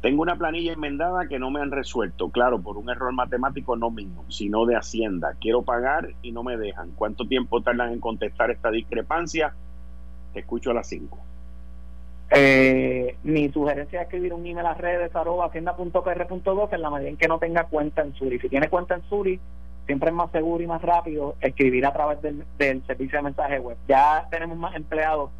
[0.00, 3.90] Tengo una planilla enmendada que no me han resuelto, claro, por un error matemático no
[3.90, 5.34] mío, sino de Hacienda.
[5.38, 6.92] Quiero pagar y no me dejan.
[6.92, 9.52] ¿Cuánto tiempo tardan en contestar esta discrepancia?
[10.32, 11.18] Te escucho a las 5.
[12.30, 17.28] Eh, mi sugerencia es escribir un email a redes arroba en la medida en que
[17.28, 18.38] no tenga cuenta en Suri.
[18.38, 19.38] Si tiene cuenta en Suri,
[19.90, 22.44] siempre es más seguro y más rápido escribir a través del,
[22.86, 23.76] servicio de mensaje web.
[23.88, 25.32] Ya tenemos más empleados.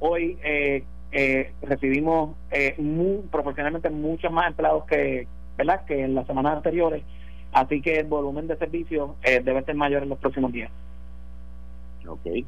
[0.00, 2.74] Hoy eh, eh, recibimos eh,
[3.30, 5.28] proporcionalmente muchos más empleados que,
[5.58, 5.84] ¿verdad?
[5.84, 7.02] que en las semanas anteriores,
[7.52, 10.70] así que el volumen de servicios eh, debe ser mayor en los próximos días.
[12.08, 12.46] Ok.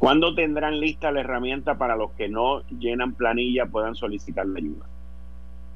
[0.00, 4.84] ¿Cuándo tendrán lista la herramienta para los que no llenan planilla puedan solicitar la ayuda?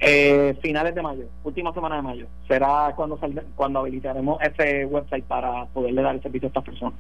[0.05, 2.27] Eh, finales de mayo, última semana de mayo.
[2.49, 3.21] Será cuando
[3.55, 6.95] cuando habilitaremos ese website para poderle dar el servicio a estas personas.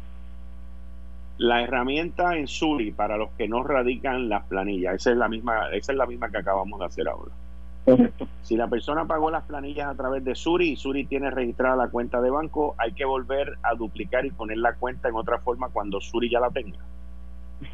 [1.38, 5.70] La herramienta en Suri para los que no radican las planillas, esa es la misma,
[5.72, 7.32] esa es la misma que acabamos de hacer ahora.
[7.84, 8.28] Correcto.
[8.42, 11.88] Si la persona pagó las planillas a través de Suri y Suri tiene registrada la
[11.88, 15.70] cuenta de banco, hay que volver a duplicar y poner la cuenta en otra forma
[15.70, 16.78] cuando Suri ya la tenga.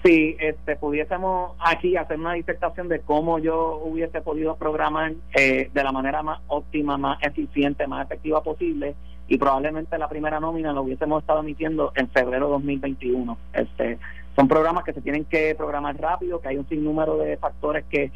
[0.03, 5.85] Si este, pudiésemos aquí hacer una disertación de cómo yo hubiese podido programar eh, de
[5.85, 8.95] la manera más óptima, más eficiente, más efectiva posible,
[9.29, 13.39] y probablemente la primera nómina lo hubiésemos estado emitiendo en febrero de 2021.
[13.53, 13.99] Este,
[14.35, 18.11] son programas que se tienen que programar rápido, que hay un sinnúmero de factores que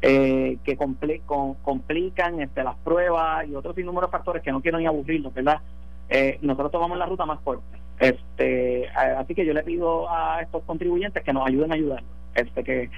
[0.00, 4.86] eh, que complican este, las pruebas y otros sinnúmero de factores que no quiero ni
[4.86, 5.60] aburrirlos, ¿verdad?
[6.08, 7.78] Eh, nosotros tomamos la ruta más corta.
[7.98, 12.02] Este, así que yo le pido a estos contribuyentes que nos ayuden a ayudar,
[12.34, 12.90] este, que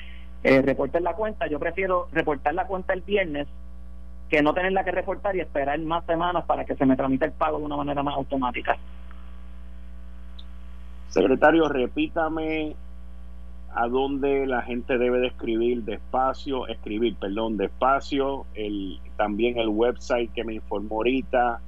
[0.42, 1.46] eh, reporten la cuenta.
[1.46, 3.49] Yo prefiero reportar la cuenta el viernes
[4.29, 7.33] que no tenerla que reportar y esperar más semanas para que se me tramite el
[7.33, 8.77] pago de una manera más automática.
[11.09, 12.77] Secretario, repítame
[13.75, 20.33] a dónde la gente debe de escribir despacio, escribir, perdón, despacio, el, también el website
[20.33, 21.61] que me informó ahorita.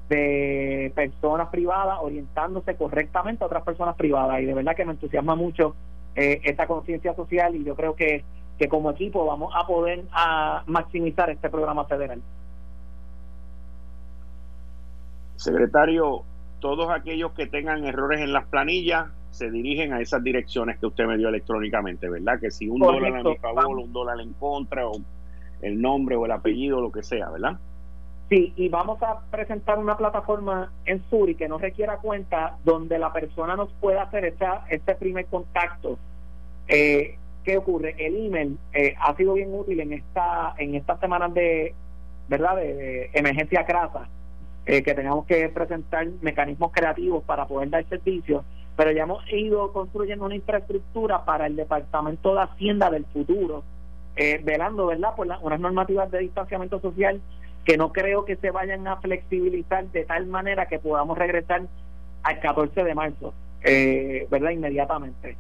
[0.10, 5.36] de personas privadas orientándose correctamente a otras personas privadas y de verdad que me entusiasma
[5.36, 5.76] mucho
[6.16, 8.24] esta conciencia social y yo creo que,
[8.57, 12.22] que como equipo vamos a poder a maximizar este programa federal.
[15.36, 16.24] Secretario,
[16.59, 21.05] todos aquellos que tengan errores en las planillas se dirigen a esas direcciones que usted
[21.05, 22.39] me dio electrónicamente, ¿verdad?
[22.39, 24.91] Que si un dólar a mi favor, un dólar en contra, o
[25.62, 27.57] el nombre o el apellido, lo que sea, ¿verdad?
[28.32, 33.12] Sí, y vamos a presentar una plataforma en Suri que no requiera cuenta donde la
[33.12, 36.00] persona nos pueda hacer esa, este primer contacto.
[36.70, 37.94] Eh, ¿Qué ocurre?
[37.98, 41.76] El email eh, ha sido bien útil en esta en estas semanas de
[42.30, 44.08] verdad de, emergencia crasa,
[44.66, 48.46] eh, que tengamos que presentar mecanismos creativos para poder dar servicio
[48.78, 53.64] pero ya hemos ido construyendo una infraestructura para el Departamento de Hacienda del futuro,
[54.16, 57.22] eh, velando, ¿verdad?, por unas normativas de distanciamiento social
[57.66, 61.64] que no creo que se vayan a flexibilizar de tal manera que podamos regresar
[62.24, 63.34] al 14 de marzo,
[63.64, 65.38] eh, ¿verdad?, inmediatamente.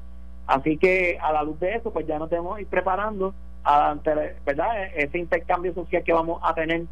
[0.47, 4.89] Así que a la luz de eso, pues ya nos debemos ir preparando ante, ¿verdad?,
[4.95, 6.83] ese intercambio social que vamos a tener,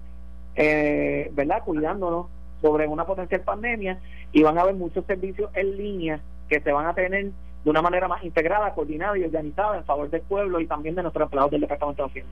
[0.56, 2.28] eh, ¿verdad?, cuidándonos
[2.62, 4.00] sobre una potencial pandemia
[4.32, 7.32] y van a haber muchos servicios en línea que se van a tener
[7.64, 11.04] de una manera más integrada, coordinada y organizada en favor del pueblo y también de
[11.04, 12.32] nuestros empleados del Departamento de Hacienda.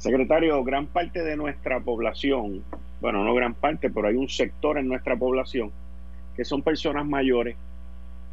[0.00, 2.64] Secretario, gran parte de nuestra población,
[3.00, 5.70] bueno, no gran parte, pero hay un sector en nuestra población
[6.34, 7.56] que son personas mayores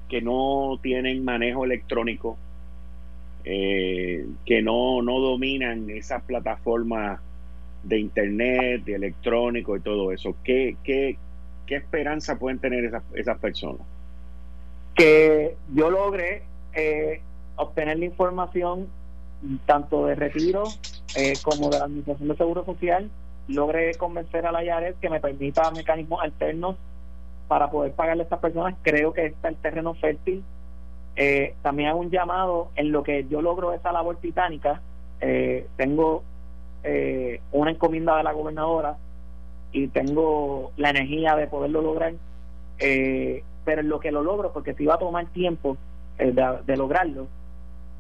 [0.07, 2.37] que no tienen manejo electrónico,
[3.43, 7.19] eh, que no, no dominan esas plataformas
[7.83, 10.35] de internet, de electrónico y todo eso.
[10.43, 11.17] ¿Qué, qué,
[11.65, 13.85] qué esperanza pueden tener esas, esas personas?
[14.97, 16.41] que yo logré
[16.73, 17.21] eh,
[17.55, 18.87] obtener la información
[19.65, 20.63] tanto de retiro
[21.17, 23.09] eh, como de la Administración de Seguro Social,
[23.47, 26.75] logré convencer a la IARES que me permita mecanismos alternos
[27.47, 28.75] para poder pagarle a estas personas.
[28.81, 30.43] Creo que está el terreno fértil.
[31.15, 34.81] Eh, también hago un llamado en lo que yo logro esa labor titánica.
[35.19, 36.23] tengo
[37.51, 38.95] una encomienda de la gobernadora
[39.71, 42.13] y tengo la energía de poderlo lograr.
[42.79, 45.77] Eh, pero en lo que lo logro, porque si va a tomar tiempo
[46.17, 46.33] eh,
[46.65, 47.27] de, lograrlo,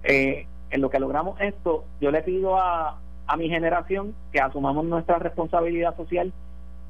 [0.03, 2.97] eh, en lo que logramos esto, yo le pido a,
[3.27, 6.31] a mi generación que asumamos nuestra responsabilidad social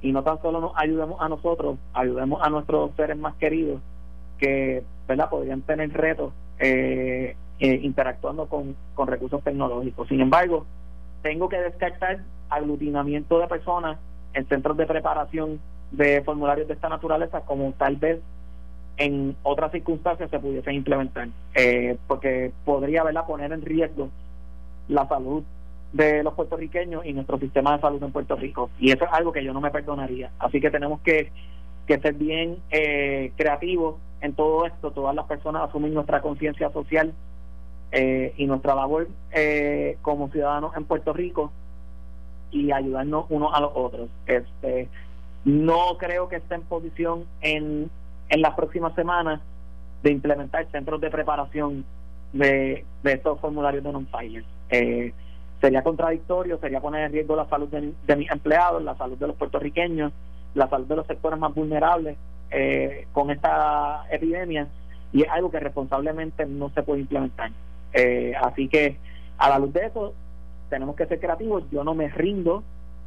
[0.01, 3.81] y no tan solo nos ayudemos a nosotros, ayudemos a nuestros seres más queridos
[4.37, 5.29] que ¿verdad?
[5.29, 10.07] podrían tener retos eh, interactuando con, con recursos tecnológicos.
[10.07, 10.65] Sin embargo,
[11.23, 12.19] tengo que descartar
[12.49, 13.97] aglutinamiento de personas
[14.33, 15.59] en centros de preparación
[15.91, 18.19] de formularios de esta naturaleza como tal vez
[18.97, 24.09] en otras circunstancias se pudiesen implementar, eh, porque podría verla poner en riesgo
[24.87, 25.43] la salud
[25.93, 28.69] de los puertorriqueños y nuestro sistema de salud en Puerto Rico.
[28.79, 30.31] Y eso es algo que yo no me perdonaría.
[30.39, 31.31] Así que tenemos que,
[31.85, 34.91] que ser bien eh, creativos en todo esto.
[34.91, 37.13] Todas las personas asumen nuestra conciencia social
[37.91, 41.51] eh, y nuestra labor eh, como ciudadanos en Puerto Rico
[42.51, 44.09] y ayudarnos unos a los otros.
[44.25, 44.89] Este,
[45.45, 47.89] no creo que esté en posición en
[48.29, 49.41] en las próximas semanas
[50.03, 51.85] de implementar centros de preparación
[52.33, 54.45] de, de estos formularios de non-fire.
[54.69, 55.13] Eh,
[55.61, 59.35] sería contradictorio, sería poner en riesgo la salud de, mis empleados, la salud de los
[59.35, 60.11] puertorriqueños,
[60.53, 62.17] la salud de los sectores más vulnerables
[62.51, 64.67] eh, con esta epidemia
[65.11, 67.51] y es algo que responsablemente no se puede implementar.
[67.93, 68.97] Eh, así que
[69.37, 70.13] a la luz de eso
[70.69, 71.63] tenemos que ser creativos.
[71.71, 72.63] Yo no me rindo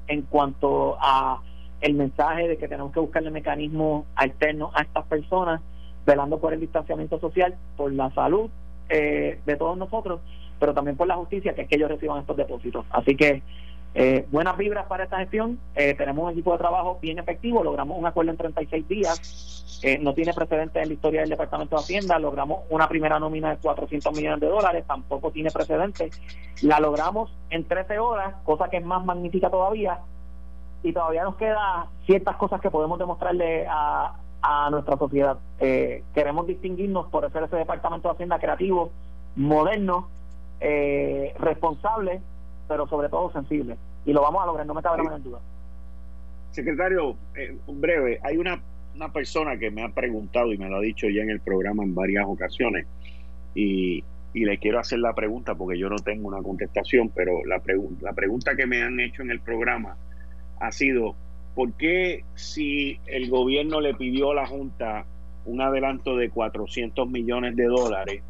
[0.09, 1.41] en cuanto a
[1.81, 5.61] el mensaje de que tenemos que buscarle mecanismos alternos a estas personas,
[6.05, 8.51] velando por el distanciamiento social, por la salud
[8.89, 10.21] eh, de todos nosotros,
[10.61, 12.87] pero también por la justicia, que es que ellos reciban estos depósitos.
[12.91, 13.43] Así que
[13.95, 15.59] eh, buenas vibras para esta gestión.
[15.75, 17.65] Eh, tenemos un equipo de trabajo bien efectivo.
[17.65, 19.81] Logramos un acuerdo en 36 días.
[20.01, 22.19] no tiene precedentes en la historia del Departamento de Hacienda.
[22.19, 24.85] Logramos una primera nómina de 400 millones de dólares.
[24.87, 26.21] Tampoco tiene precedentes.
[26.63, 29.99] La logramos en 13 horas, cosa que es más magnífica todavía
[30.83, 35.39] y todavía nos queda ciertas cosas que podemos demostrarle a, a nuestra sociedad.
[35.59, 38.91] Eh, queremos distinguirnos por ser ese departamento de Hacienda creativo,
[39.37, 40.09] moderno,
[40.61, 42.21] eh, responsable,
[42.69, 43.77] pero sobre todo sensible.
[44.05, 45.39] Y lo vamos a lograr, no me cabe la menor duda.
[46.51, 48.61] Secretario, eh, breve, hay una,
[48.95, 51.83] una persona que me ha preguntado y me lo ha dicho ya en el programa
[51.83, 52.87] en varias ocasiones
[53.55, 57.61] y, y le quiero hacer la pregunta porque yo no tengo una contestación, pero la,
[58.01, 59.97] la pregunta que me han hecho en el programa
[60.61, 61.15] ha sido,
[61.55, 65.05] ¿por qué si el gobierno le pidió a la Junta
[65.45, 68.23] un adelanto de 400 millones de dólares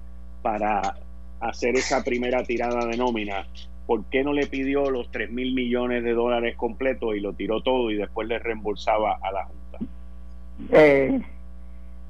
[0.43, 0.97] para
[1.41, 3.47] hacer esa primera tirada de nómina,
[3.87, 7.63] ¿por qué no le pidió los 3 mil millones de dólares completos y lo tiró
[7.63, 9.79] todo y después le reembolsaba a la Junta?
[10.71, 11.21] Eh,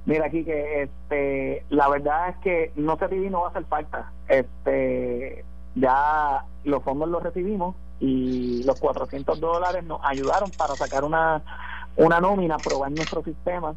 [0.06, 3.64] mira aquí que este, la verdad es que no se pidió no va a hacer
[3.64, 4.12] falta.
[4.28, 11.42] Este, ya los fondos los recibimos y los 400 dólares nos ayudaron para sacar una,
[11.96, 13.74] una nómina, probar nuestro sistema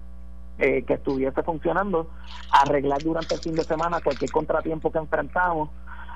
[0.60, 2.10] eh, que estuviese funcionando,
[2.52, 5.70] arreglar durante el fin de semana cualquier contratiempo que enfrentamos.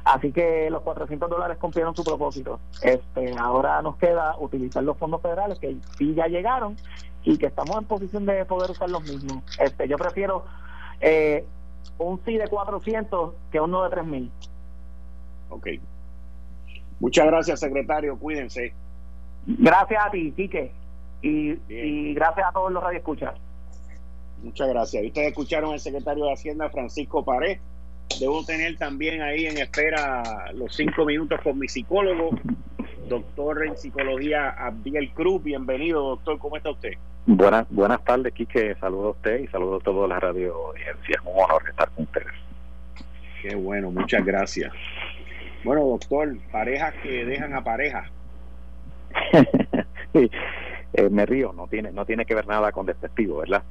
[0.04, 2.60] Así que los 400 dólares cumplieron su propósito.
[2.82, 6.78] Este, ahora nos queda utilizar los fondos federales que sí ya llegaron
[7.24, 9.44] y que estamos en posición de poder usar los mismos.
[9.60, 10.46] Este, yo prefiero
[11.02, 11.46] eh,
[11.98, 14.32] un sí de 400 que uno de 3000.
[15.50, 15.68] Ok.
[17.00, 18.18] Muchas gracias, secretario.
[18.18, 18.74] Cuídense.
[19.46, 20.72] Gracias a ti, Quique.
[21.22, 23.34] Y, y gracias a todos los radioescuchas.
[24.44, 25.04] Muchas gracias.
[25.06, 27.60] Ustedes escucharon al secretario de Hacienda, Francisco Pared.
[28.20, 32.30] Debo tener también ahí en espera los cinco minutos con mi psicólogo,
[33.08, 35.44] doctor en psicología Abdiel Cruz.
[35.44, 36.40] Bienvenido, doctor.
[36.40, 36.94] ¿Cómo está usted?
[37.26, 38.76] Buenas, buenas tardes, Quique.
[38.80, 41.20] Saludo a usted y saludo a toda la radio audiencia.
[41.20, 42.34] Es un honor estar con ustedes.
[43.42, 44.72] Qué bueno, muchas gracias.
[45.64, 48.10] Bueno, doctor, parejas que dejan a parejas.
[50.14, 50.30] eh,
[51.10, 53.64] me río, no tiene, no tiene que ver nada con despectivo, ¿verdad?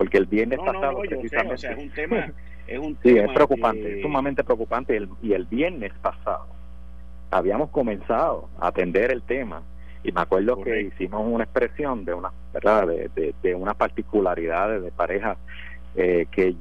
[0.00, 1.54] Porque el viernes No, pasado, no, no, yo sé, precisamente.
[1.54, 2.32] o sea, es un tema,
[2.66, 4.96] es un Sí, tema es preocupante, que- es sumamente preocupante.
[4.96, 6.46] El- y el viernes pasado
[7.30, 9.62] habíamos comenzado a atender el tema
[10.02, 12.86] y me acuerdo que hicimos una expresión de una, ¿verdad?
[12.88, 15.36] De, de, de unas particularidades de pareja
[15.96, 16.54] eh, que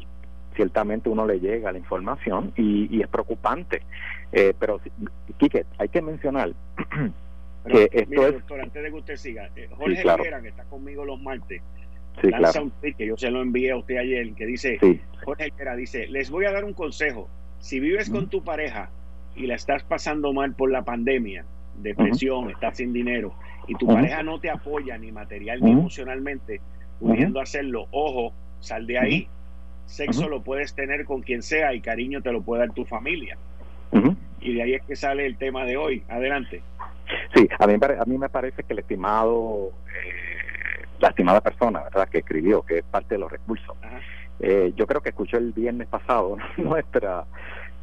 [0.57, 3.83] ciertamente uno le llega la información y, y es preocupante.
[4.33, 4.81] Eh, pero,
[5.37, 6.51] Quique, hay que mencionar
[7.63, 10.23] Pero, que esto mire, es- doctor, antes de que usted siga, eh, Jorge Sí, claro.
[10.23, 11.61] Rivera, que está conmigo los martes,
[12.21, 12.65] Sí, lanza claro.
[12.65, 15.75] un tweet que yo se lo envié a usted ayer, que dice, Sí, Jorge Rivera
[15.75, 17.29] dice, les voy a dar un consejo.
[17.59, 18.89] Si vives con tu pareja
[19.35, 21.45] y la estás pasando mal por la pandemia,
[21.81, 23.33] depresión, estás sin dinero,
[23.67, 26.61] y tu pareja no te apoya ni material ni emocionalmente,
[26.99, 29.27] pudiendo hacerlo, ojo, sal de ahí.
[29.85, 33.37] Sexo lo puedes tener con quien sea y cariño te lo puede dar tu familia.
[34.41, 36.03] Y de ahí es que sale el tema de hoy.
[36.07, 36.61] Adelante.
[37.33, 40.28] Sí, a mí, a mí me parece que el estimado, eh,
[40.99, 43.75] la estimada persona, ¿verdad?, que escribió, que es parte de los recursos,
[44.39, 47.25] eh, yo creo que escuchó el viernes pasado nuestra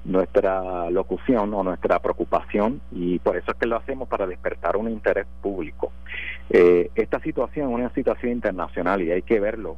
[0.06, 4.88] nuestra locución o nuestra preocupación y por eso es que lo hacemos para despertar un
[4.88, 5.92] interés público.
[6.48, 9.76] Eh, esta situación es una situación internacional y hay que verlo.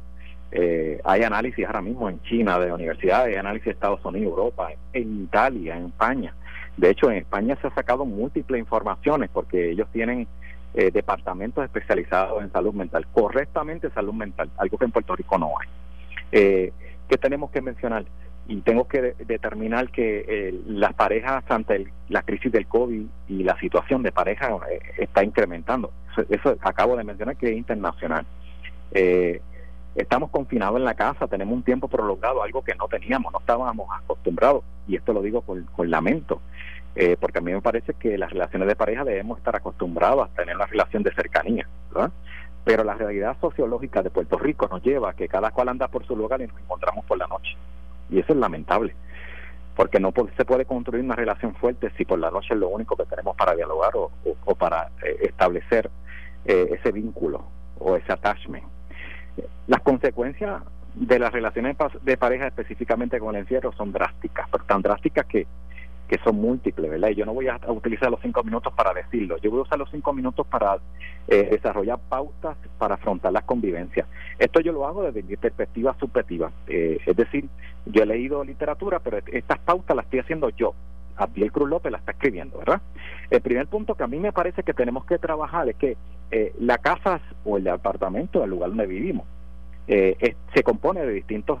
[0.51, 4.69] Eh, hay análisis ahora mismo en China de universidades, hay análisis de Estados Unidos, Europa,
[4.93, 6.33] en Italia, en España.
[6.77, 10.27] De hecho, en España se ha sacado múltiples informaciones porque ellos tienen
[10.73, 15.51] eh, departamentos especializados en salud mental, correctamente salud mental, algo que en Puerto Rico no
[15.59, 15.67] hay.
[16.31, 16.71] Eh,
[17.07, 18.05] ¿Qué tenemos que mencionar?
[18.47, 23.43] Y tengo que de- determinar que eh, las parejas ante la crisis del COVID y
[23.43, 25.91] la situación de pareja eh, está incrementando.
[26.11, 28.25] Eso, eso acabo de mencionar que es internacional.
[28.91, 29.41] Eh,
[29.95, 33.87] estamos confinados en la casa, tenemos un tiempo prolongado, algo que no teníamos, no estábamos
[34.03, 36.41] acostumbrados, y esto lo digo con, con lamento,
[36.95, 40.33] eh, porque a mí me parece que las relaciones de pareja debemos estar acostumbrados a
[40.33, 42.11] tener una relación de cercanía, ¿verdad?
[42.63, 46.05] Pero la realidad sociológica de Puerto Rico nos lleva a que cada cual anda por
[46.05, 47.55] su lugar y nos encontramos por la noche.
[48.09, 48.95] Y eso es lamentable,
[49.75, 52.95] porque no se puede construir una relación fuerte si por la noche es lo único
[52.95, 54.11] que tenemos para dialogar o,
[54.55, 55.89] para eh, establecer
[56.45, 57.43] eh, ese vínculo
[57.79, 58.65] o ese attachment.
[59.67, 60.63] Las consecuencias
[60.95, 65.47] de las relaciones de pareja específicamente con el encierro son drásticas, tan drásticas que,
[66.09, 67.09] que son múltiples, ¿verdad?
[67.09, 69.77] Y yo no voy a, utilizar los cinco minutos para decirlo, yo voy a usar
[69.77, 70.79] los cinco minutos para
[71.27, 74.07] eh, desarrollar pautas para afrontar las convivencias.
[74.39, 77.47] Esto yo lo hago desde mi perspectiva subjetiva, eh, es decir,
[77.85, 80.73] yo he leído literatura, pero estas pautas las estoy haciendo yo.
[81.15, 82.81] Abdiel Cruz López la está escribiendo, ¿verdad?
[83.29, 85.95] El primer punto que a mí me parece que tenemos que trabajar es que
[86.31, 89.27] eh, la casa o el apartamento, el lugar donde vivimos,
[89.87, 91.59] eh, se compone de distintos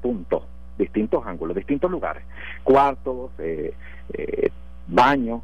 [0.00, 0.44] puntos,
[0.78, 2.24] distintos ángulos, distintos lugares,
[2.62, 3.74] cuartos, eh,
[4.12, 4.50] eh,
[4.86, 5.42] baños.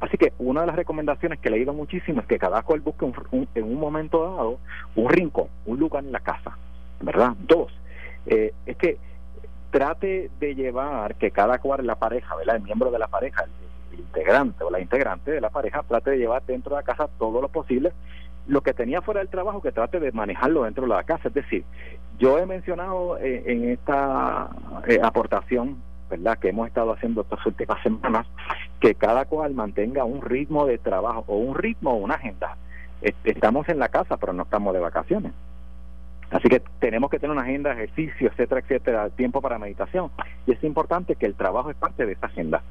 [0.00, 3.04] Así que una de las recomendaciones que he leído muchísimo es que cada cual busque
[3.04, 4.58] un- en un momento dado
[4.96, 6.56] un rincón, un lugar en la casa,
[7.00, 7.32] ¿verdad?
[7.46, 7.72] Dos,
[8.26, 8.98] eh, es que
[9.70, 12.34] trate de llevar que cada cual, la pareja.
[12.46, 13.44] El miembro de la pareja,
[13.92, 17.08] el integrante o la integrante de la pareja, trate de llevar dentro de la casa
[17.18, 17.92] todo lo posible.
[18.46, 21.28] Lo que tenía fuera del trabajo, que trate de manejarlo dentro de la casa.
[21.28, 21.64] Es decir,
[22.18, 24.50] yo he mencionado eh, en esta
[24.86, 25.76] eh, aportación,
[26.10, 28.26] ¿verdad?, que hemos estado haciendo estas últimas semanas,
[28.80, 32.56] que cada cual mantenga un ritmo de trabajo o un ritmo o una agenda.
[33.00, 35.32] Est- Estamos en la casa, pero no estamos de vacaciones.
[36.30, 40.10] Así que tenemos que tener una agenda ejercicio, etcétera, etcétera, tiempo para meditación.
[40.46, 42.62] Y es importante que el trabajo es parte de esa agenda.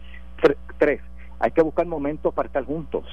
[0.42, 1.02] Tre- Tres,
[1.40, 3.06] hay que buscar momentos para estar juntos.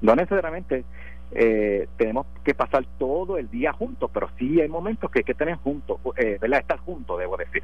[0.00, 0.84] No necesariamente
[1.32, 5.34] eh, tenemos que pasar todo el día juntos, pero sí hay momentos que hay que
[5.34, 6.60] tener juntos, eh, ¿verdad?
[6.60, 7.62] Estar juntos, debo decir.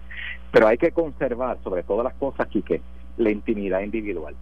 [0.51, 2.81] Pero hay que conservar, sobre todas las cosas, aquí que
[3.17, 4.35] la intimidad individual.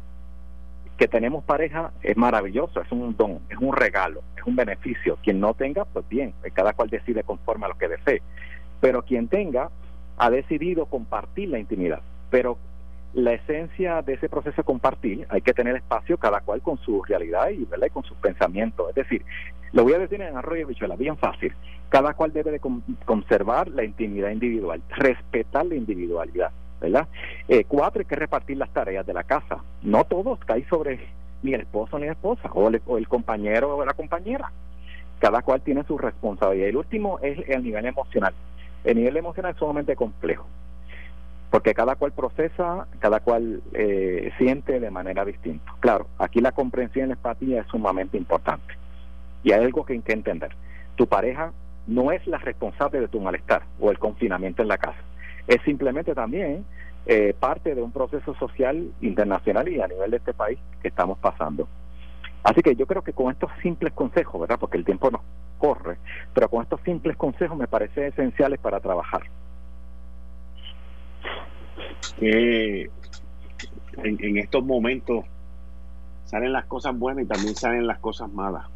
[0.96, 5.18] Que tenemos pareja es maravilloso, es un don, es un regalo, es un beneficio.
[5.22, 8.22] Quien no tenga, pues bien, cada cual decide conforme a lo que desee.
[8.80, 9.70] pero quien tenga
[10.18, 12.00] ha decidido compartir la intimidad.
[12.30, 12.58] Pero
[13.14, 17.50] la esencia de ese proceso compartir, hay que tener espacio cada cual con su realidad
[17.50, 17.88] y, ¿verdad?
[17.88, 18.88] y con sus pensamientos.
[18.88, 19.24] Es decir,
[19.72, 21.52] lo voy a decir en arroyo bichuela, bien fácil.
[21.88, 22.60] Cada cual debe de
[23.04, 26.50] conservar la intimidad individual, respetar la individualidad,
[26.80, 27.06] ¿verdad?
[27.48, 29.58] Eh, cuatro, hay que repartir las tareas de la casa.
[29.82, 31.00] No todos caen sobre
[31.42, 34.50] ni el esposo ni la esposa, o el, o el compañero o la compañera.
[35.18, 36.66] Cada cual tiene su responsabilidad.
[36.66, 38.32] Y el último es el nivel emocional.
[38.84, 40.46] El nivel emocional es sumamente complejo
[41.52, 45.70] porque cada cual procesa, cada cual eh, siente de manera distinta.
[45.80, 48.74] Claro, aquí la comprensión y la empatía es sumamente importante.
[49.44, 50.56] Y hay algo que hay que entender.
[50.96, 51.52] Tu pareja
[51.86, 54.98] no es la responsable de tu malestar o el confinamiento en la casa.
[55.46, 56.64] Es simplemente también
[57.04, 61.18] eh, parte de un proceso social internacional y a nivel de este país que estamos
[61.18, 61.68] pasando.
[62.44, 64.58] Así que yo creo que con estos simples consejos, ¿verdad?
[64.58, 65.20] Porque el tiempo nos
[65.58, 65.98] corre,
[66.32, 69.20] pero con estos simples consejos me parecen esenciales para trabajar
[72.18, 72.90] que
[74.02, 75.24] en, estos momentos
[76.24, 78.66] salen las cosas buenas y también salen las cosas malas.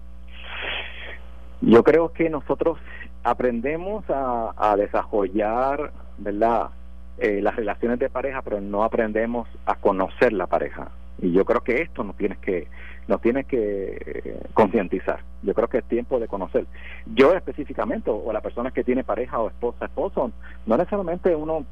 [1.60, 2.78] Yo creo que nosotros
[3.22, 6.70] aprendemos a, desarrollar, ¿verdad?
[7.18, 10.90] Eh, las relaciones de pareja, pero no aprendemos a conocer la pareja.
[11.18, 12.68] Y yo creo que esto nos tiene que
[13.08, 15.20] nos tiene que eh, concientizar.
[15.42, 16.66] Yo creo que es tiempo de conocer.
[17.14, 20.32] Yo específicamente, o la persona que tiene pareja o esposa, esposo,
[20.66, 21.64] no necesariamente uno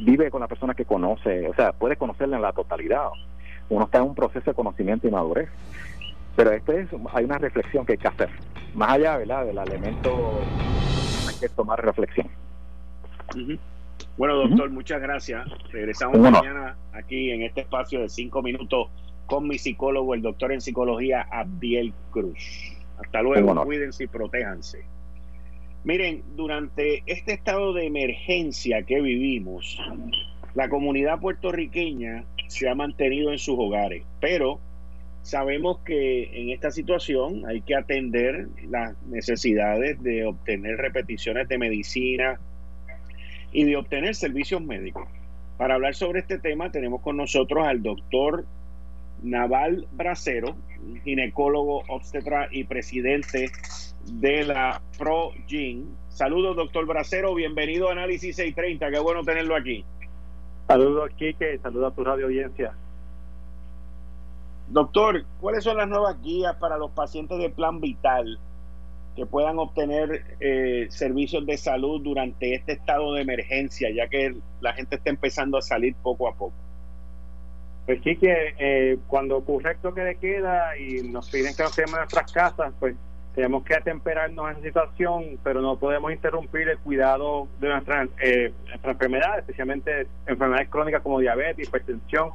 [0.00, 3.08] vive con la persona que conoce, o sea, puede conocerla en la totalidad.
[3.68, 5.48] Uno está en un proceso de conocimiento y madurez.
[6.36, 8.30] Pero este es, hay una reflexión que hay que hacer.
[8.74, 9.46] Más allá ¿verdad?
[9.46, 10.40] del elemento,
[11.28, 12.28] hay que tomar reflexión.
[14.16, 15.48] Bueno, doctor, muchas gracias.
[15.70, 18.88] Regresamos mañana aquí en este espacio de cinco minutos
[19.26, 22.76] con mi psicólogo, el doctor en psicología, Abdiel Cruz.
[23.02, 24.84] Hasta luego, cuídense y protéjanse.
[25.82, 29.80] Miren, durante este estado de emergencia que vivimos,
[30.54, 34.60] la comunidad puertorriqueña se ha mantenido en sus hogares, pero
[35.22, 42.38] sabemos que en esta situación hay que atender las necesidades de obtener repeticiones de medicina
[43.50, 45.08] y de obtener servicios médicos.
[45.56, 48.44] Para hablar sobre este tema tenemos con nosotros al doctor
[49.22, 50.56] Naval Bracero,
[51.04, 53.50] ginecólogo, obstetra y presidente
[54.06, 55.96] de la ProGin.
[56.08, 59.84] Saludos, doctor Bracero, bienvenido a Análisis 630, qué bueno tenerlo aquí.
[60.66, 62.74] Saludos, Quique, saludos a tu radio audiencia.
[64.68, 68.38] Doctor, ¿cuáles son las nuevas guías para los pacientes de plan vital
[69.16, 74.72] que puedan obtener eh, servicios de salud durante este estado de emergencia, ya que la
[74.72, 76.54] gente está empezando a salir poco a poco?
[77.86, 81.94] Pues Quique, eh, cuando ocurre esto que le queda y nos piden que nos quedemos
[81.94, 82.94] en nuestras casas, pues
[83.34, 88.52] tenemos que atemperarnos a esa situación, pero no podemos interrumpir el cuidado de nuestras eh,
[88.82, 92.30] enfermedades, especialmente enfermedades crónicas como diabetes, hipertensión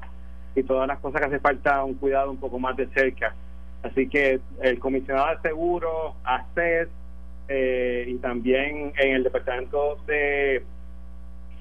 [0.56, 3.36] y todas las cosas que hace falta un cuidado un poco más de cerca.
[3.84, 6.88] Así que el comisionado de seguros, ACES
[7.50, 10.64] eh, y también en el Departamento de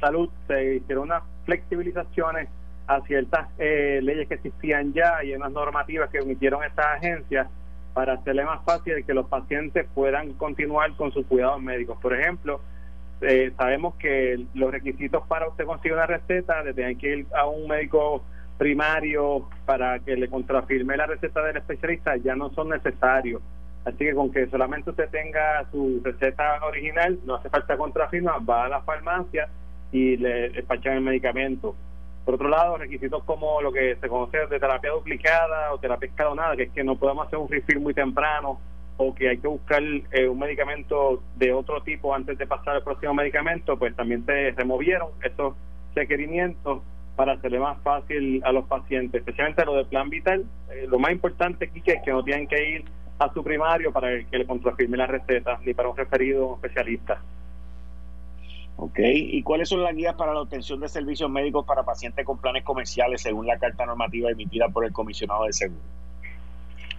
[0.00, 2.48] Salud se hicieron unas flexibilizaciones
[2.86, 7.48] a ciertas eh, leyes que existían ya y unas normativas que emitieron estas agencias
[7.94, 11.96] para hacerle más fácil que los pacientes puedan continuar con sus cuidados médicos.
[12.02, 12.60] Por ejemplo,
[13.20, 17.46] eh, sabemos que los requisitos para usted conseguir una receta, de tener que ir a
[17.46, 18.24] un médico
[18.58, 23.40] primario para que le contrafirme la receta del especialista, ya no son necesarios.
[23.84, 28.64] Así que con que solamente usted tenga su receta original, no hace falta contrafirma, va
[28.64, 29.48] a la farmacia
[29.92, 31.76] y le despachan el medicamento.
[32.24, 36.56] Por otro lado, requisitos como lo que se conoce de terapia duplicada o terapia escalonada,
[36.56, 38.60] que es que no podemos hacer un refill muy temprano
[38.96, 42.82] o que hay que buscar eh, un medicamento de otro tipo antes de pasar al
[42.82, 45.54] próximo medicamento, pues también se removieron esos
[45.94, 46.82] requerimientos
[47.16, 50.44] para hacerle más fácil a los pacientes, especialmente lo del plan vital.
[50.70, 52.84] Eh, lo más importante aquí es que no tienen que ir
[53.18, 57.20] a su primario para que le contrafirme la receta ni para un referido especialista.
[58.76, 62.38] Ok, ¿y cuáles son las guías para la obtención de servicios médicos para pacientes con
[62.38, 65.80] planes comerciales según la carta normativa emitida por el comisionado de seguro?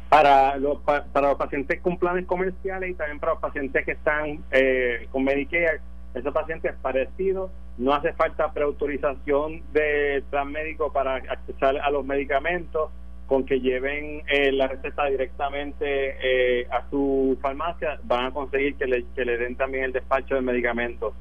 [0.08, 4.42] Para los, para los pacientes con planes comerciales y también para los pacientes que están
[4.52, 5.82] eh, con Medicare,
[6.14, 12.90] esos pacientes parecidos, no hace falta preautorización del plan médico para acceder a los medicamentos,
[13.28, 18.86] con que lleven eh, la receta directamente eh, a su farmacia, van a conseguir que
[18.86, 21.14] le, que le den también el despacho de medicamentos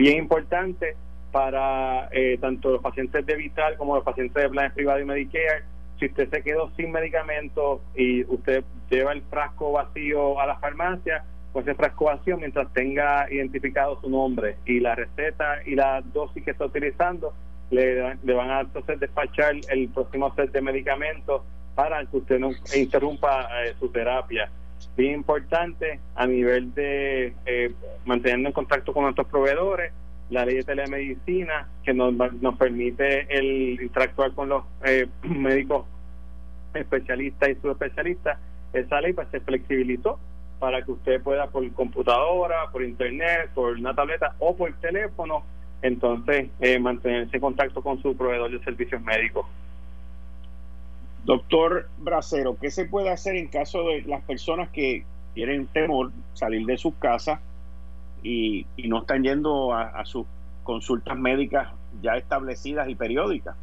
[0.00, 0.96] bien importante
[1.30, 5.62] para eh, tanto los pacientes de Vital como los pacientes de planes privados y Medicare.
[5.98, 11.24] Si usted se quedó sin medicamentos y usted lleva el frasco vacío a la farmacia,
[11.52, 16.42] con ese frasco vacío mientras tenga identificado su nombre y la receta y la dosis
[16.44, 17.34] que está utilizando
[17.70, 21.42] le, le van a entonces despachar el próximo set de medicamentos
[21.74, 24.50] para que usted no interrumpa eh, su terapia.
[24.96, 27.72] Bien importante a nivel de eh,
[28.04, 29.92] manteniendo en contacto con nuestros proveedores,
[30.30, 35.86] la ley de telemedicina que nos, nos permite el interactuar con los eh, médicos
[36.74, 38.38] especialistas y subespecialistas,
[38.72, 40.18] esa ley pues se flexibilizó
[40.58, 45.42] para que usted pueda por computadora, por internet, por una tableta o por teléfono,
[45.82, 49.46] entonces eh, mantenerse en contacto con su proveedor de servicios médicos.
[51.24, 55.04] Doctor Bracero, ¿qué se puede hacer en caso de las personas que
[55.34, 57.40] tienen temor salir de sus casas
[58.22, 60.26] y, no están yendo a, sus
[60.64, 61.68] consultas médicas
[62.02, 63.54] ya establecidas y periódicas?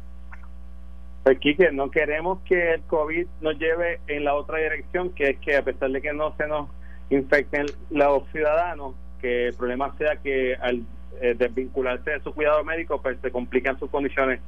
[1.24, 5.38] Pues Quique, no queremos que el COVID nos lleve en la otra dirección, que es
[5.38, 6.70] que a pesar de que no se nos
[7.10, 10.84] infecten los ciudadanos, que el problema sea que al
[11.20, 14.40] eh, desvincularse de su cuidado médico, pues se complican sus condiciones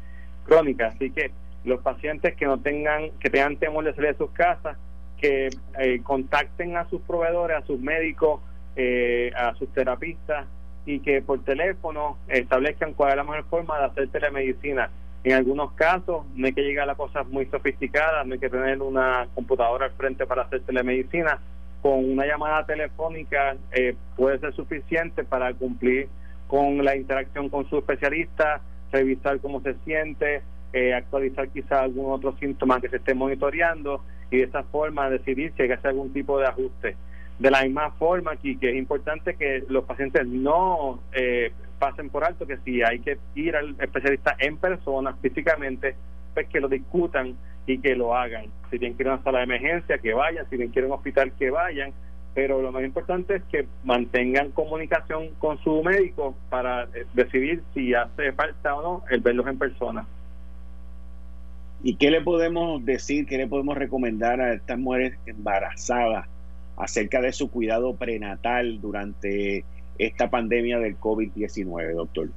[0.45, 0.95] crónicas.
[0.95, 1.33] Así que
[1.65, 4.77] los pacientes que no tengan, que tengan temor de salir de sus casas,
[5.21, 5.49] que
[5.79, 8.41] eh, contacten a sus proveedores, a sus médicos,
[8.77, 10.47] eh, a sus terapistas
[10.87, 14.91] y que por teléfono establezcan cuál es la mejor forma de hacer telemedicina.
[15.23, 18.81] En algunos casos no hay que llegar a cosas muy sofisticadas, no hay que tener
[18.81, 21.39] una computadora al frente para hacer telemedicina.
[21.83, 26.09] Con una llamada telefónica eh, puede ser suficiente para cumplir
[26.47, 30.43] con la interacción con su especialista, revisar cómo se siente,
[30.73, 35.53] eh, actualizar quizá algún otro síntoma que se esté monitoreando y de esa forma decidir
[35.57, 36.97] si hay que hacer algún tipo de ajuste.
[37.39, 42.25] De la misma forma aquí que es importante que los pacientes no eh, pasen por
[42.25, 45.97] alto que si hay que ir al especialista en persona físicamente,
[46.35, 47.35] pues que lo discutan
[47.67, 48.45] y que lo hagan.
[48.71, 50.85] Si tienen que ir a una sala de emergencia, que vayan, si tienen que ir
[50.85, 51.93] a un hospital, que vayan,
[52.35, 57.95] pero lo más importante es que mantengan comunicación con su médico para eh, decidir si
[57.95, 60.07] hace falta o no el verlos en persona.
[61.83, 66.29] ¿Y qué le podemos decir, qué le podemos recomendar a estas mujeres embarazadas
[66.77, 69.65] acerca de su cuidado prenatal durante
[69.99, 72.29] esta pandemia del COVID-19, doctor?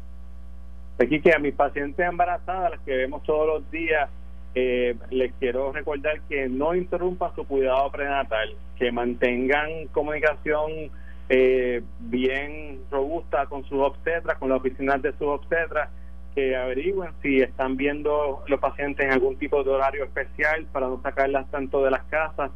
[0.99, 4.09] Aquí que a mis pacientes embarazadas, las que vemos todos los días,
[4.55, 10.91] eh, les quiero recordar que no interrumpan su cuidado prenatal, que mantengan comunicación
[11.29, 15.89] eh, bien robusta con sus obstetras, con las oficinas de sus obstetras,
[16.33, 21.01] que averigüen si están viendo los pacientes en algún tipo de horario especial para no
[21.01, 22.51] sacarlas tanto de las casas,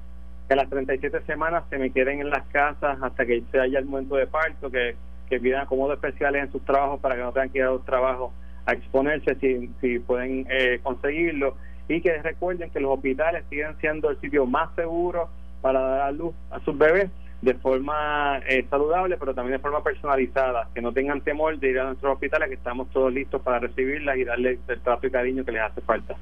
[0.47, 3.79] que a las 37 semanas se me queden en las casas hasta que se haya
[3.79, 4.95] el momento de parto, que,
[5.29, 7.85] que pidan acomodos especiales en sus trabajos para que no tengan que ir a los
[7.85, 8.31] trabajos
[8.65, 11.55] a exponerse si, si pueden eh, conseguirlo.
[11.89, 15.29] Y que recuerden que los hospitales siguen siendo el sitio más seguro
[15.61, 17.09] para dar a luz a sus bebés
[17.41, 21.79] de forma eh, saludable, pero también de forma personalizada, que no tengan temor de ir
[21.79, 25.45] a nuestros hospitales, que estamos todos listos para recibirlas y darles el trato y cariño
[25.45, 26.15] que les hace falta.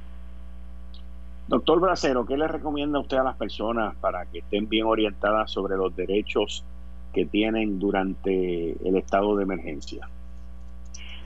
[1.48, 5.78] Doctor Bracero, ¿qué le recomienda usted a las personas para que estén bien orientadas sobre
[5.78, 6.66] los derechos
[7.14, 10.10] que tienen durante el estado de emergencia?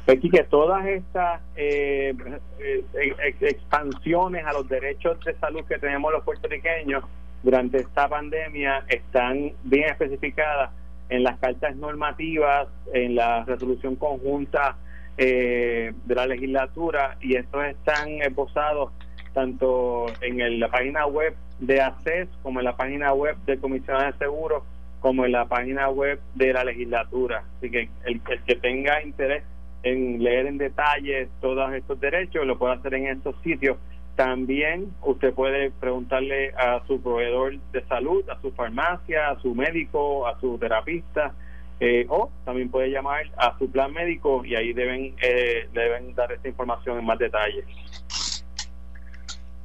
[0.08, 2.16] Aquí que todas estas eh,
[2.60, 7.04] eh, expansiones a los derechos de salud que tenemos los puertorriqueños
[7.44, 10.72] durante esta pandemia están bien especificadas
[11.10, 14.78] en las cartas normativas, en la resolución conjunta
[15.18, 18.92] eh, de la legislatura y estos están esbozados
[19.34, 24.18] tanto en la página web de ACES como en la página web del Comisionado de
[24.18, 24.64] Seguros
[25.00, 27.44] como en la página web de la legislatura.
[27.58, 29.44] Así que el que tenga interés
[29.84, 33.78] en leer en detalle todos estos derechos lo puede hacer en estos sitios
[34.20, 40.28] también usted puede preguntarle a su proveedor de salud, a su farmacia, a su médico,
[40.28, 41.34] a su terapista,
[41.80, 46.34] eh, o también puede llamar a su plan médico y ahí deben, eh, deben dar
[46.34, 47.64] esta información en más detalle.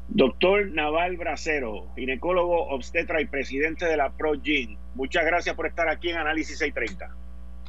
[0.07, 6.11] Doctor Naval Bracero, ginecólogo, obstetra y presidente de la ProGyn, muchas gracias por estar aquí
[6.11, 7.13] en Análisis 630.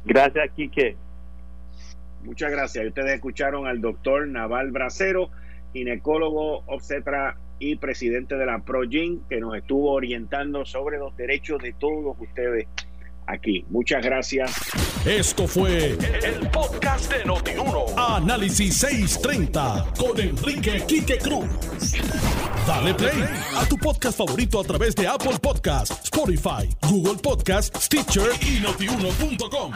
[0.04, 0.94] Gracias, Quique.
[2.22, 2.86] Muchas gracias.
[2.86, 5.30] Ustedes escucharon al doctor Naval Bracero
[5.76, 11.72] ginecólogo, obstetra y presidente de la ProGyn, que nos estuvo orientando sobre los derechos de
[11.72, 12.66] todos ustedes
[13.26, 13.64] aquí.
[13.70, 14.52] Muchas gracias.
[15.04, 17.86] Esto fue el, podcast de Notiuno.
[17.96, 21.46] Análisis 630 con Enrique Quique Cruz.
[22.66, 23.24] Dale play
[23.56, 29.72] a tu podcast favorito a través de Apple Podcasts, Spotify, Google Podcasts, Stitcher y notiuno.com.